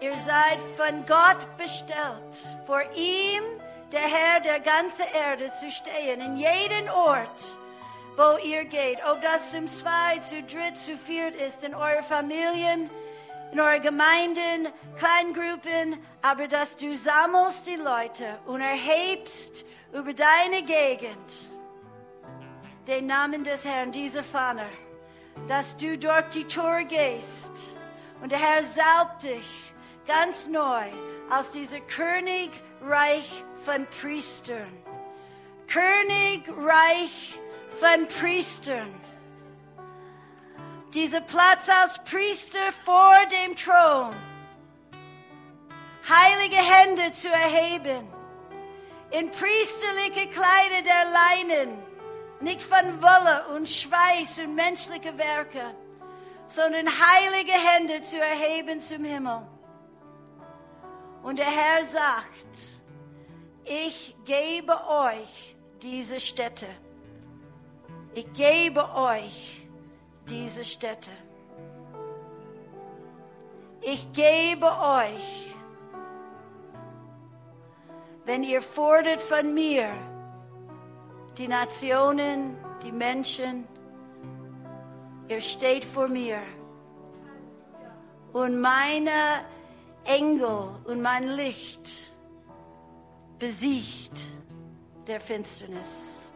[0.00, 2.34] Ihr seid von Gott bestellt,
[2.64, 3.42] vor ihm,
[3.92, 7.58] der Herr der ganzen Erde, zu stehen, in jedem Ort,
[8.16, 8.98] wo ihr geht.
[9.10, 12.90] Ob das zum Zwei, zu Dritt, zu Viert ist, in euren Familien,
[13.52, 14.68] in euren Gemeinden,
[14.98, 21.50] Kleingruppen, aber dass du sammelst die Leute und erhebst über deine Gegend
[22.86, 24.66] den Namen des Herrn, diese Fahne,
[25.46, 27.52] dass du durch die Tür gehst
[28.20, 29.72] und der Herr salbt dich
[30.06, 30.84] ganz neu
[31.30, 31.80] als dieser
[32.78, 34.82] Königreich von Priestern.
[35.66, 37.38] Königreich
[37.80, 39.00] von Priestern.
[40.94, 44.14] Dieser Platz als Priester vor dem Thron.
[46.08, 48.08] Heilige Hände zu erheben.
[49.10, 51.78] In priesterliche Kleider der Leinen.
[52.40, 55.74] Nicht von Wolle und Schweiß und menschliche Werke,
[56.46, 59.57] sondern heilige Hände zu erheben zum Himmel.
[61.28, 62.58] Und der Herr sagt,
[63.66, 66.64] ich gebe euch diese Städte.
[68.14, 69.68] Ich gebe euch
[70.26, 71.10] diese Städte.
[73.82, 75.54] Ich gebe euch,
[78.24, 79.90] wenn ihr fordert von mir,
[81.36, 83.68] die Nationen, die Menschen,
[85.28, 86.40] ihr steht vor mir.
[88.32, 89.44] Und meine
[90.08, 92.14] Engel und mein Licht
[93.38, 94.18] besiegt
[95.06, 96.30] der Finsternis.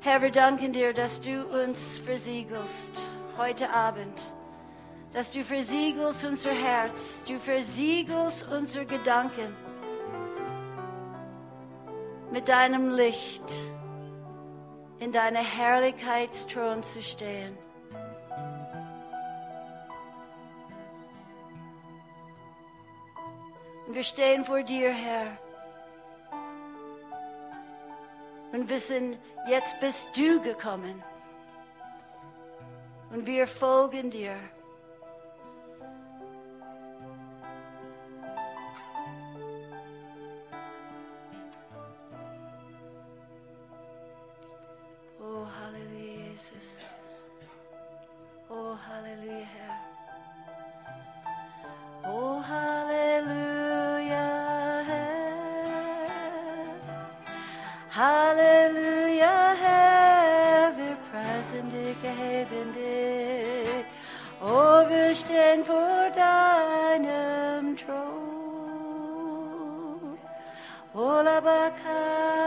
[0.00, 4.18] Herr, wir danken dir, dass du uns versiegelst heute Abend,
[5.12, 9.54] dass du versiegelst unser Herz, du versiegelst unsere Gedanken
[12.32, 13.52] mit deinem Licht
[14.98, 17.56] in deiner Herrlichkeitsthron zu stehen.
[23.88, 25.38] Und wir stehen vor dir, Herr.
[28.52, 29.16] Und wissen,
[29.48, 31.02] jetzt bist du gekommen.
[33.10, 34.34] Und wir folgen dir.
[45.18, 46.84] Oh, Halleluja, Jesus.
[48.50, 49.67] Oh, Halleluja, Herr.
[65.08, 68.18] Oh, wir stehen vor deinem Thron.
[70.92, 72.37] Oh, Labakayando,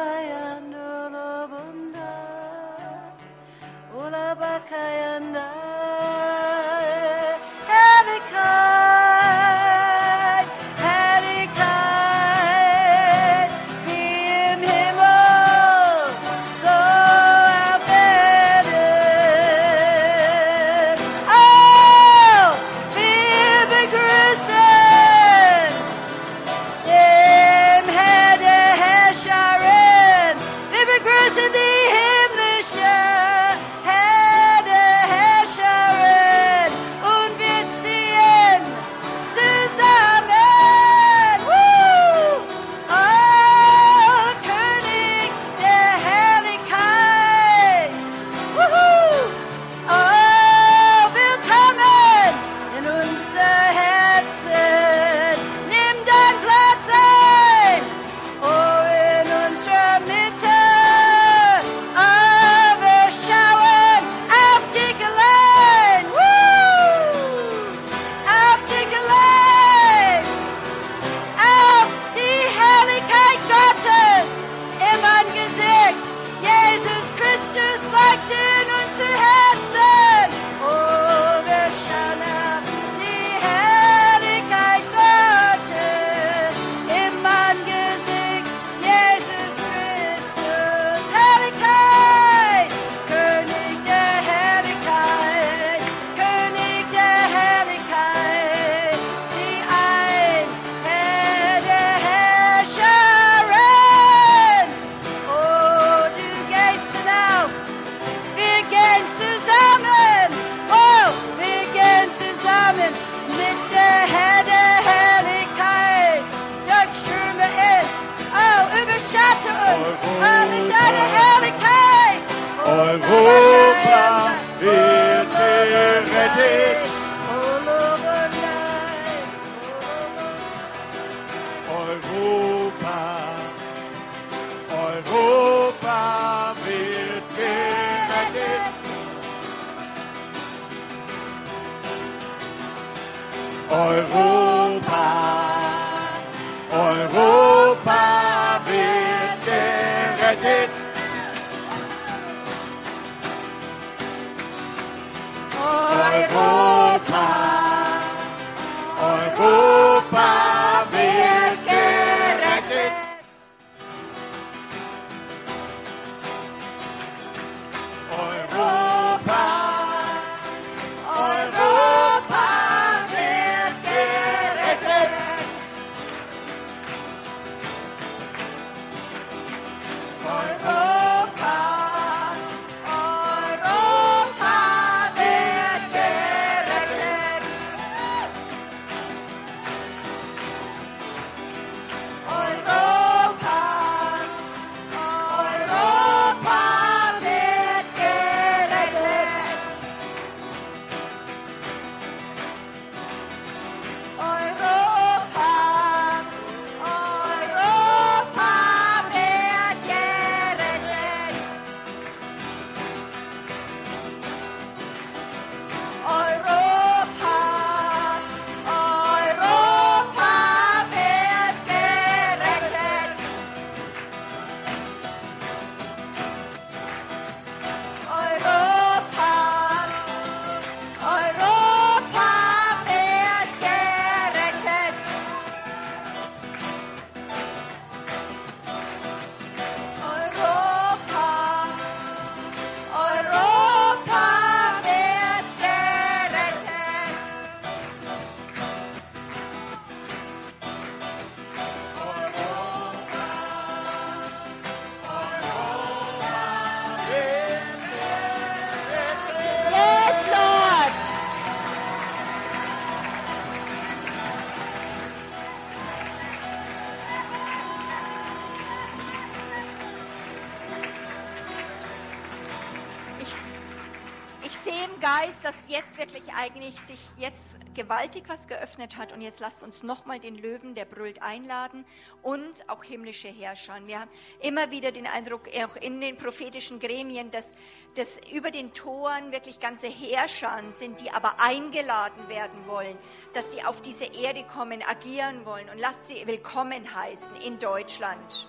[275.91, 279.11] dass wirklich eigentlich sich jetzt gewaltig was geöffnet hat.
[279.11, 281.85] Und jetzt lasst uns nochmal den Löwen, der brüllt, einladen
[282.22, 283.76] und auch himmlische Herrscher.
[283.85, 284.11] Wir haben
[284.41, 287.55] immer wieder den Eindruck, auch in den prophetischen Gremien, dass,
[287.95, 292.97] dass über den Toren wirklich ganze Herrscher sind, die aber eingeladen werden wollen,
[293.34, 295.69] dass sie auf diese Erde kommen, agieren wollen.
[295.69, 298.47] Und lasst sie willkommen heißen in Deutschland.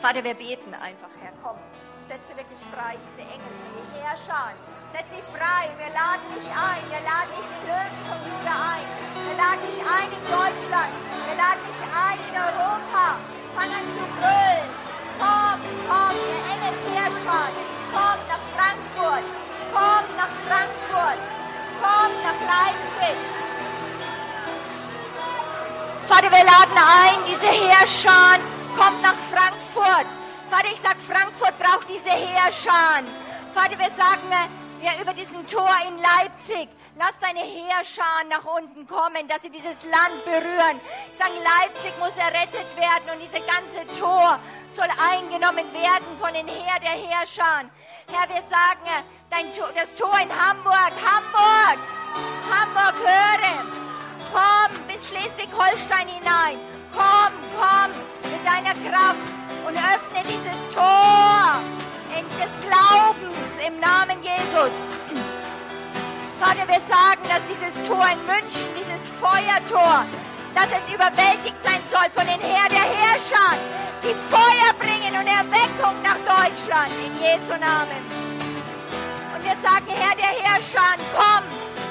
[0.00, 1.58] Vater, wir beten einfach, Herr, komm.
[2.08, 4.52] Setze wirklich frei diese Engel, so die Herrscher.
[4.92, 5.70] Setz sie frei.
[5.78, 6.82] Wir laden dich ein.
[6.90, 8.86] Wir laden nicht den Löwen von Juda ein.
[9.22, 10.92] Wir laden dich ein in Deutschland.
[11.26, 13.06] Wir laden dich ein in Europa.
[13.54, 14.68] Fang an zu brüllen.
[15.22, 17.46] Komm, komm, ihr Engelsherrscher.
[17.94, 19.26] Komm nach Frankfurt.
[19.70, 21.22] Komm nach Frankfurt.
[21.78, 23.16] Komm nach Leipzig.
[26.06, 28.38] Vater, wir laden ein, diese Herrscher,
[28.76, 30.21] kommt nach Frankfurt.
[30.52, 33.02] Vater, ich sag, Frankfurt braucht diese Herrscher.
[33.54, 36.68] Vater, wir sagen, äh, ja, über diesen Tor in Leipzig,
[36.98, 40.78] lass deine Herrscher nach unten kommen, dass sie dieses Land berühren.
[41.10, 44.38] Ich sage, Leipzig muss errettet werden und diese ganze Tor
[44.70, 47.64] soll eingenommen werden von den Heer der Herrscher.
[48.12, 51.78] Herr, wir sagen, äh, dein Tor, das Tor in Hamburg, Hamburg,
[52.52, 53.64] Hamburg, höre.
[54.30, 56.60] Komm bis Schleswig-Holstein hinein.
[56.92, 57.90] Komm, komm
[58.30, 61.60] mit deiner Kraft und öffne dieses Tor
[62.42, 64.72] des Glaubens im Namen Jesus.
[66.40, 70.04] Vater, wir sagen, dass dieses Tor in München, dieses Feuertor,
[70.54, 73.56] dass es überwältigt sein soll von den Herr der Herrscher,
[74.02, 78.02] die Feuer bringen und Erweckung nach Deutschland in Jesu Namen.
[79.34, 81.44] Und wir sagen, Herr der Herrscher, komm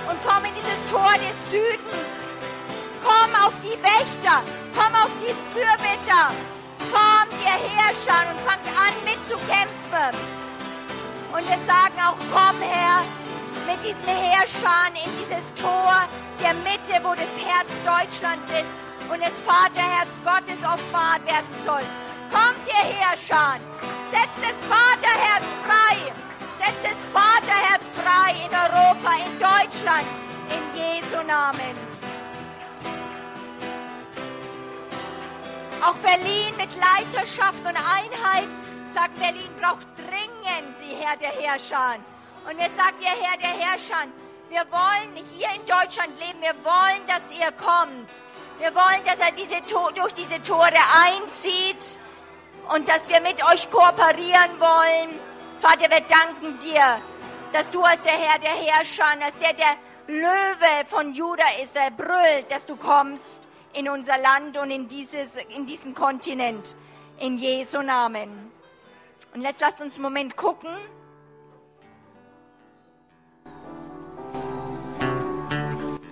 [0.09, 2.33] und komm in dieses Tor des Südens.
[3.01, 4.43] Komm auf die Wächter,
[4.75, 6.29] komm auf die Fürbitter,
[6.91, 10.17] komm ihr Herrscher und fangt an mitzukämpfen.
[11.31, 13.03] Und wir sagen auch, komm Herr,
[13.67, 16.07] mit diesen Herrschern in dieses Tor
[16.41, 18.71] der Mitte, wo das Herz Deutschlands ist
[19.11, 21.83] und das Vaterherz Gottes offenbart werden soll.
[22.31, 23.59] Kommt ihr Herrscher,
[24.11, 26.11] setzt das Vaterherz frei,
[26.59, 30.07] setzt das Vaterherz frei in Europa, in Deutschland,
[30.49, 31.90] in Jesu Namen.
[35.83, 38.47] Auch Berlin mit Leiterschaft und Einheit
[38.93, 41.95] sagt, Berlin braucht dringend die Herr der Herrscher.
[42.47, 44.05] Und er sagt, ihr Herr der Herrscher,
[44.49, 48.21] wir wollen hier in Deutschland leben, wir wollen, dass ihr kommt.
[48.59, 49.55] Wir wollen, dass er diese,
[49.95, 50.69] durch diese Tore
[51.03, 51.97] einzieht
[52.75, 55.19] und dass wir mit euch kooperieren wollen.
[55.59, 57.01] Vater, wir danken dir,
[57.53, 59.75] dass du als der Herr der Herrscher, als der, der
[60.07, 65.37] Löwe von Juda ist, er brüllt, dass du kommst in unser Land und in, dieses,
[65.55, 66.75] in diesen Kontinent.
[67.19, 68.51] In Jesu Namen.
[69.33, 70.69] Und jetzt lasst uns einen Moment gucken.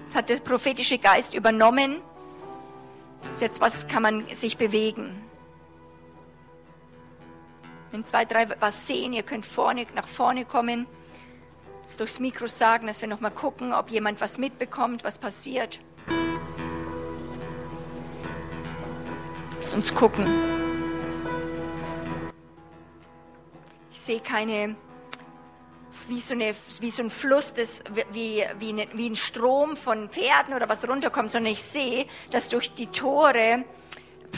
[0.05, 2.01] Das hat der prophetische Geist übernommen.
[3.39, 5.21] Jetzt was kann man sich bewegen.
[7.91, 10.85] Wenn zwei, drei was sehen, ihr könnt vorne, nach vorne kommen,
[11.83, 15.79] das durchs Mikro sagen, dass wir nochmal gucken, ob jemand was mitbekommt, was passiert.
[19.59, 20.25] Lass uns gucken.
[23.91, 24.77] Ich sehe keine,
[26.07, 27.81] wie so, eine, wie so ein Fluss, das,
[28.13, 32.47] wie, wie, eine, wie ein Strom von Pferden oder was runterkommt, sondern ich sehe, dass
[32.47, 33.65] durch die Tore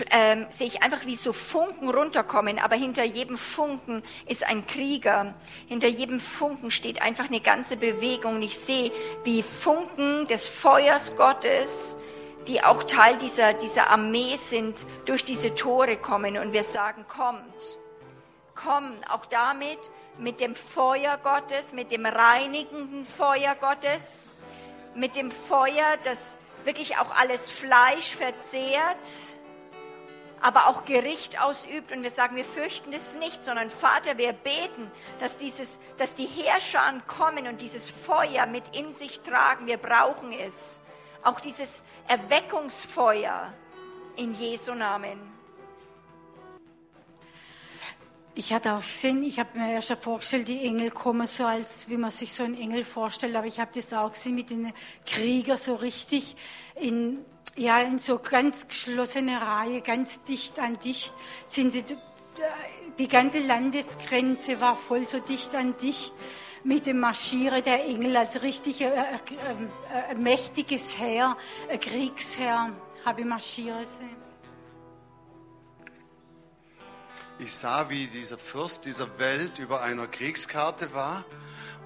[0.10, 5.36] ähm, sehe ich einfach wie so Funken runterkommen, aber hinter jedem Funken ist ein Krieger.
[5.68, 8.38] Hinter jedem Funken steht einfach eine ganze Bewegung.
[8.38, 8.92] Und ich sehe,
[9.24, 12.00] wie Funken des Feuers Gottes,
[12.48, 16.38] die auch Teil dieser, dieser Armee sind, durch diese Tore kommen.
[16.38, 17.78] Und wir sagen, kommt,
[18.56, 19.80] kommt, auch damit,
[20.18, 24.32] mit dem Feuer Gottes, mit dem reinigenden Feuer Gottes,
[24.94, 28.98] mit dem Feuer, das wirklich auch alles Fleisch verzehrt
[30.42, 31.92] aber auch Gericht ausübt.
[31.92, 36.26] Und wir sagen, wir fürchten es nicht, sondern Vater, wir beten, dass, dieses, dass die
[36.26, 39.68] Herrscher kommen und dieses Feuer mit in sich tragen.
[39.68, 40.84] Wir brauchen es.
[41.24, 43.54] Auch dieses Erweckungsfeuer
[44.18, 45.32] in Jesu Namen.
[48.34, 51.98] Ich hatte auch gesehen, ich habe mir schon vorgestellt, die Engel kommen so, als wie
[51.98, 54.72] man sich so einen Engel vorstellt, aber ich habe das auch gesehen mit den
[55.06, 56.36] Kriegern so richtig
[56.76, 57.26] in
[57.58, 61.14] ja, in so ganz geschlossene Reihe, ganz dicht an dicht
[61.48, 61.84] sind sie,
[62.98, 66.14] die ganze Landesgrenze war voll so dicht an dicht
[66.64, 69.70] mit dem Marschieren der Engel, also richtig ein, ein,
[70.10, 71.38] ein mächtiges Heer,
[71.70, 72.74] ein Kriegsheer
[73.06, 74.22] habe ich marschieren sehen.
[77.40, 81.26] Ich sah, wie dieser Fürst dieser Welt über einer Kriegskarte war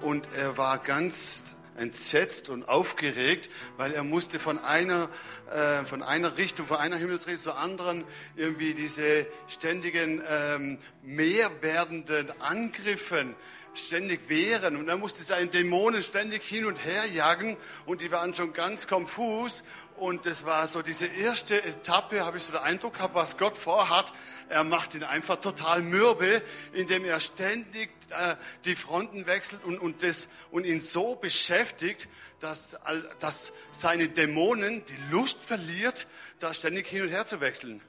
[0.02, 5.08] und er war ganz entsetzt und aufgeregt, weil er musste von einer,
[5.50, 8.04] äh, von einer Richtung, von einer Himmelsrichtung zur anderen
[8.34, 13.34] irgendwie diese ständigen ähm, mehr werdenden Angriffen
[13.78, 18.34] ständig wehren und er musste seinen Dämonen ständig hin und her jagen und die waren
[18.34, 19.62] schon ganz konfus
[19.96, 23.56] und das war so diese erste Etappe, habe ich so den Eindruck gehabt, was Gott
[23.56, 24.12] vorhat.
[24.48, 26.42] Er macht ihn einfach total mürbe,
[26.72, 32.08] indem er ständig äh, die Fronten wechselt und, und, das, und ihn so beschäftigt,
[32.40, 32.76] dass,
[33.20, 36.06] dass seine Dämonen die Lust verliert,
[36.40, 37.80] da ständig hin und her zu wechseln.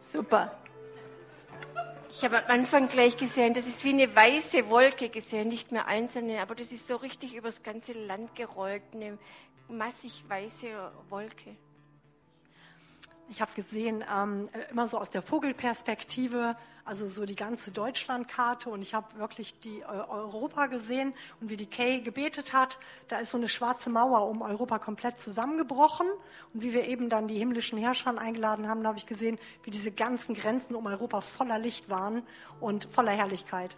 [0.00, 0.56] Super.
[2.12, 5.86] Ich habe am Anfang gleich gesehen, das ist wie eine weiße Wolke gesehen, nicht mehr
[5.86, 9.16] einzelne, aber das ist so richtig übers ganze Land gerollt, eine
[9.68, 10.66] massig weiße
[11.08, 11.56] Wolke.
[13.30, 18.68] Ich habe gesehen, ähm, immer so aus der Vogelperspektive, also so die ganze Deutschlandkarte.
[18.70, 23.18] Und ich habe wirklich die äh, Europa gesehen und wie die Kay gebetet hat, da
[23.20, 26.08] ist so eine schwarze Mauer um Europa komplett zusammengebrochen.
[26.52, 29.70] Und wie wir eben dann die himmlischen Herrscher eingeladen haben, da habe ich gesehen, wie
[29.70, 32.24] diese ganzen Grenzen um Europa voller Licht waren
[32.58, 33.76] und voller Herrlichkeit.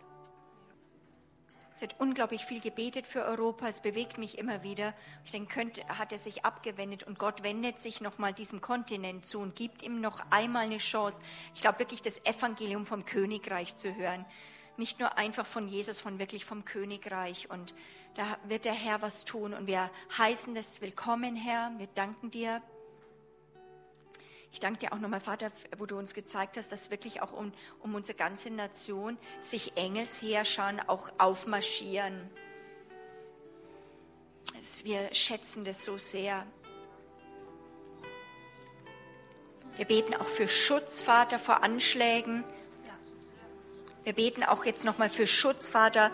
[1.83, 3.67] Wird unglaublich viel gebetet für Europa.
[3.67, 4.95] Es bewegt mich immer wieder.
[5.25, 9.41] Ich denke, könnte, hat er sich abgewendet und Gott wendet sich nochmal diesem Kontinent zu
[9.41, 11.21] und gibt ihm noch einmal eine Chance.
[11.57, 14.25] Ich glaube wirklich, das Evangelium vom Königreich zu hören.
[14.77, 17.51] Nicht nur einfach von Jesus, von wirklich vom Königreich.
[17.51, 17.75] Und
[18.15, 19.53] da wird der Herr was tun.
[19.53, 21.73] Und wir heißen das willkommen, Herr.
[21.79, 22.63] Wir danken dir
[24.53, 27.53] ich danke dir auch nochmal, Vater, wo du uns gezeigt hast, dass wirklich auch um,
[27.81, 32.31] um unsere ganze Nation sich Engelsherrscher auch aufmarschieren.
[34.85, 36.47] Wir schätzen das so sehr.
[39.77, 42.45] Wir beten auch für Schutz, Vater, vor Anschlägen.
[44.05, 46.11] Wir beten auch jetzt nochmal für Schutz, Vater,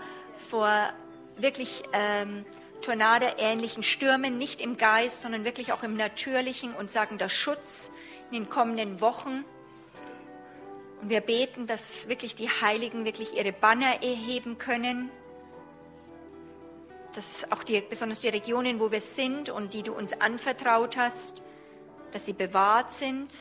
[0.48, 0.92] vor
[1.36, 2.44] wirklich ähm,
[2.82, 7.92] Tornado-ähnlichen Stürmen, nicht im Geist, sondern wirklich auch im Natürlichen und sagen, der Schutz
[8.30, 9.44] in den kommenden Wochen.
[11.00, 15.10] Und wir beten, dass wirklich die Heiligen wirklich ihre Banner erheben können.
[17.14, 21.42] Dass auch die, besonders die Regionen, wo wir sind und die du uns anvertraut hast,
[22.12, 23.32] dass sie bewahrt sind,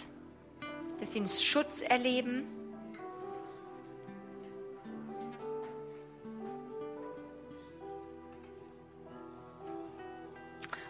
[1.00, 2.48] dass sie einen Schutz erleben.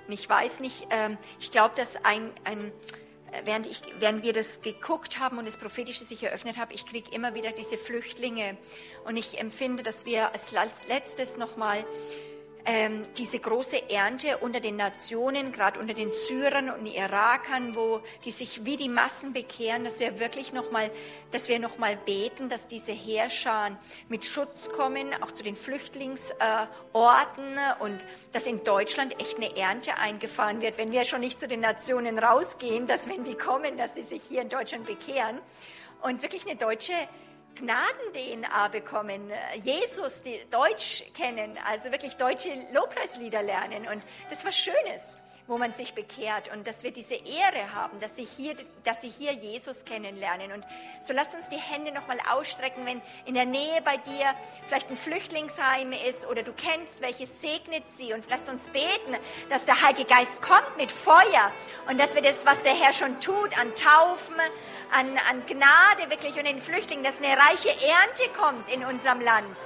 [0.08, 2.72] Und ich weiß nicht, ähm, ich glaube, dass ein, ein,
[3.46, 7.10] während, ich, während wir das geguckt haben und das Prophetische sich eröffnet hat, ich kriege
[7.12, 8.58] immer wieder diese Flüchtlinge.
[9.06, 10.54] Und ich empfinde, dass wir als
[10.88, 11.86] letztes nochmal
[12.68, 18.32] ähm, diese große Ernte unter den Nationen, gerade unter den Syrern und Irakern, wo die
[18.32, 20.92] sich wie die Massen bekehren, dass wir wirklich noch mal,
[21.32, 23.78] dass wir noch mal beten, dass diese Heerscharen
[24.10, 26.28] mit Schutz kommen, auch zu den Flüchtlingsorten
[27.58, 31.48] äh, und dass in Deutschland echt eine Ernte eingefahren wird, wenn wir schon nicht zu
[31.48, 35.40] den Nationen rausgehen, dass wenn die kommen, dass sie sich hier in Deutschland bekehren.
[36.02, 36.94] Und wirklich eine deutsche
[37.60, 39.32] Gnaden-DNA bekommen,
[39.62, 43.88] Jesus die Deutsch kennen, also wirklich deutsche Lobpreislieder lernen.
[43.88, 48.16] Und das war Schönes, wo man sich bekehrt und dass wir diese Ehre haben, dass
[48.18, 50.52] sie hier, dass sie hier Jesus kennenlernen.
[50.52, 50.66] Und
[51.02, 54.34] so lasst uns die Hände nochmal ausstrecken, wenn in der Nähe bei dir
[54.68, 58.14] vielleicht ein Flüchtlingsheim ist oder du kennst, welches segnet sie.
[58.14, 59.16] Und lasst uns beten,
[59.50, 61.52] dass der Heilige Geist kommt mit Feuer
[61.90, 64.36] und dass wir das, was der Herr schon tut, an Taufen,
[64.92, 69.58] an, an Gnade wirklich und den Flüchtlingen, dass eine reiche Ernte kommt in unserem Land.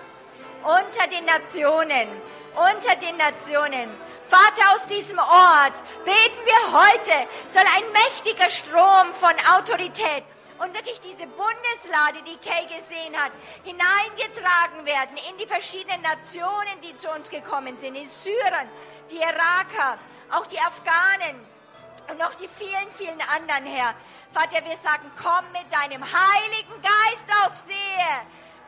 [0.64, 2.08] Unter den Nationen,
[2.54, 3.90] unter den Nationen.
[4.32, 10.24] Vater, aus diesem Ort beten wir heute, soll ein mächtiger Strom von Autorität
[10.58, 13.34] und wirklich diese Bundeslade, die Kay gesehen hat,
[13.66, 18.70] hineingetragen werden in die verschiedenen Nationen, die zu uns gekommen sind, die Syrern,
[19.10, 19.98] die Iraker,
[20.32, 21.46] auch die Afghanen,
[22.10, 23.94] und noch die vielen, vielen anderen, Herr.
[24.32, 28.00] Vater, wir sagen, komm mit deinem Heiligen Geist auf sie.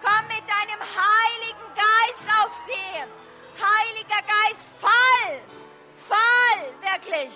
[0.02, 3.23] Komm mit deinem Heiligen Geist auf sie.
[3.60, 5.40] Heiliger Geist, fall,
[5.92, 7.34] fall, wirklich.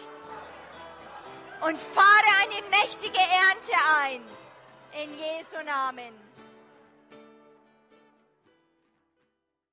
[1.62, 4.22] Und fahre eine mächtige Ernte ein.
[5.04, 6.27] In Jesu Namen.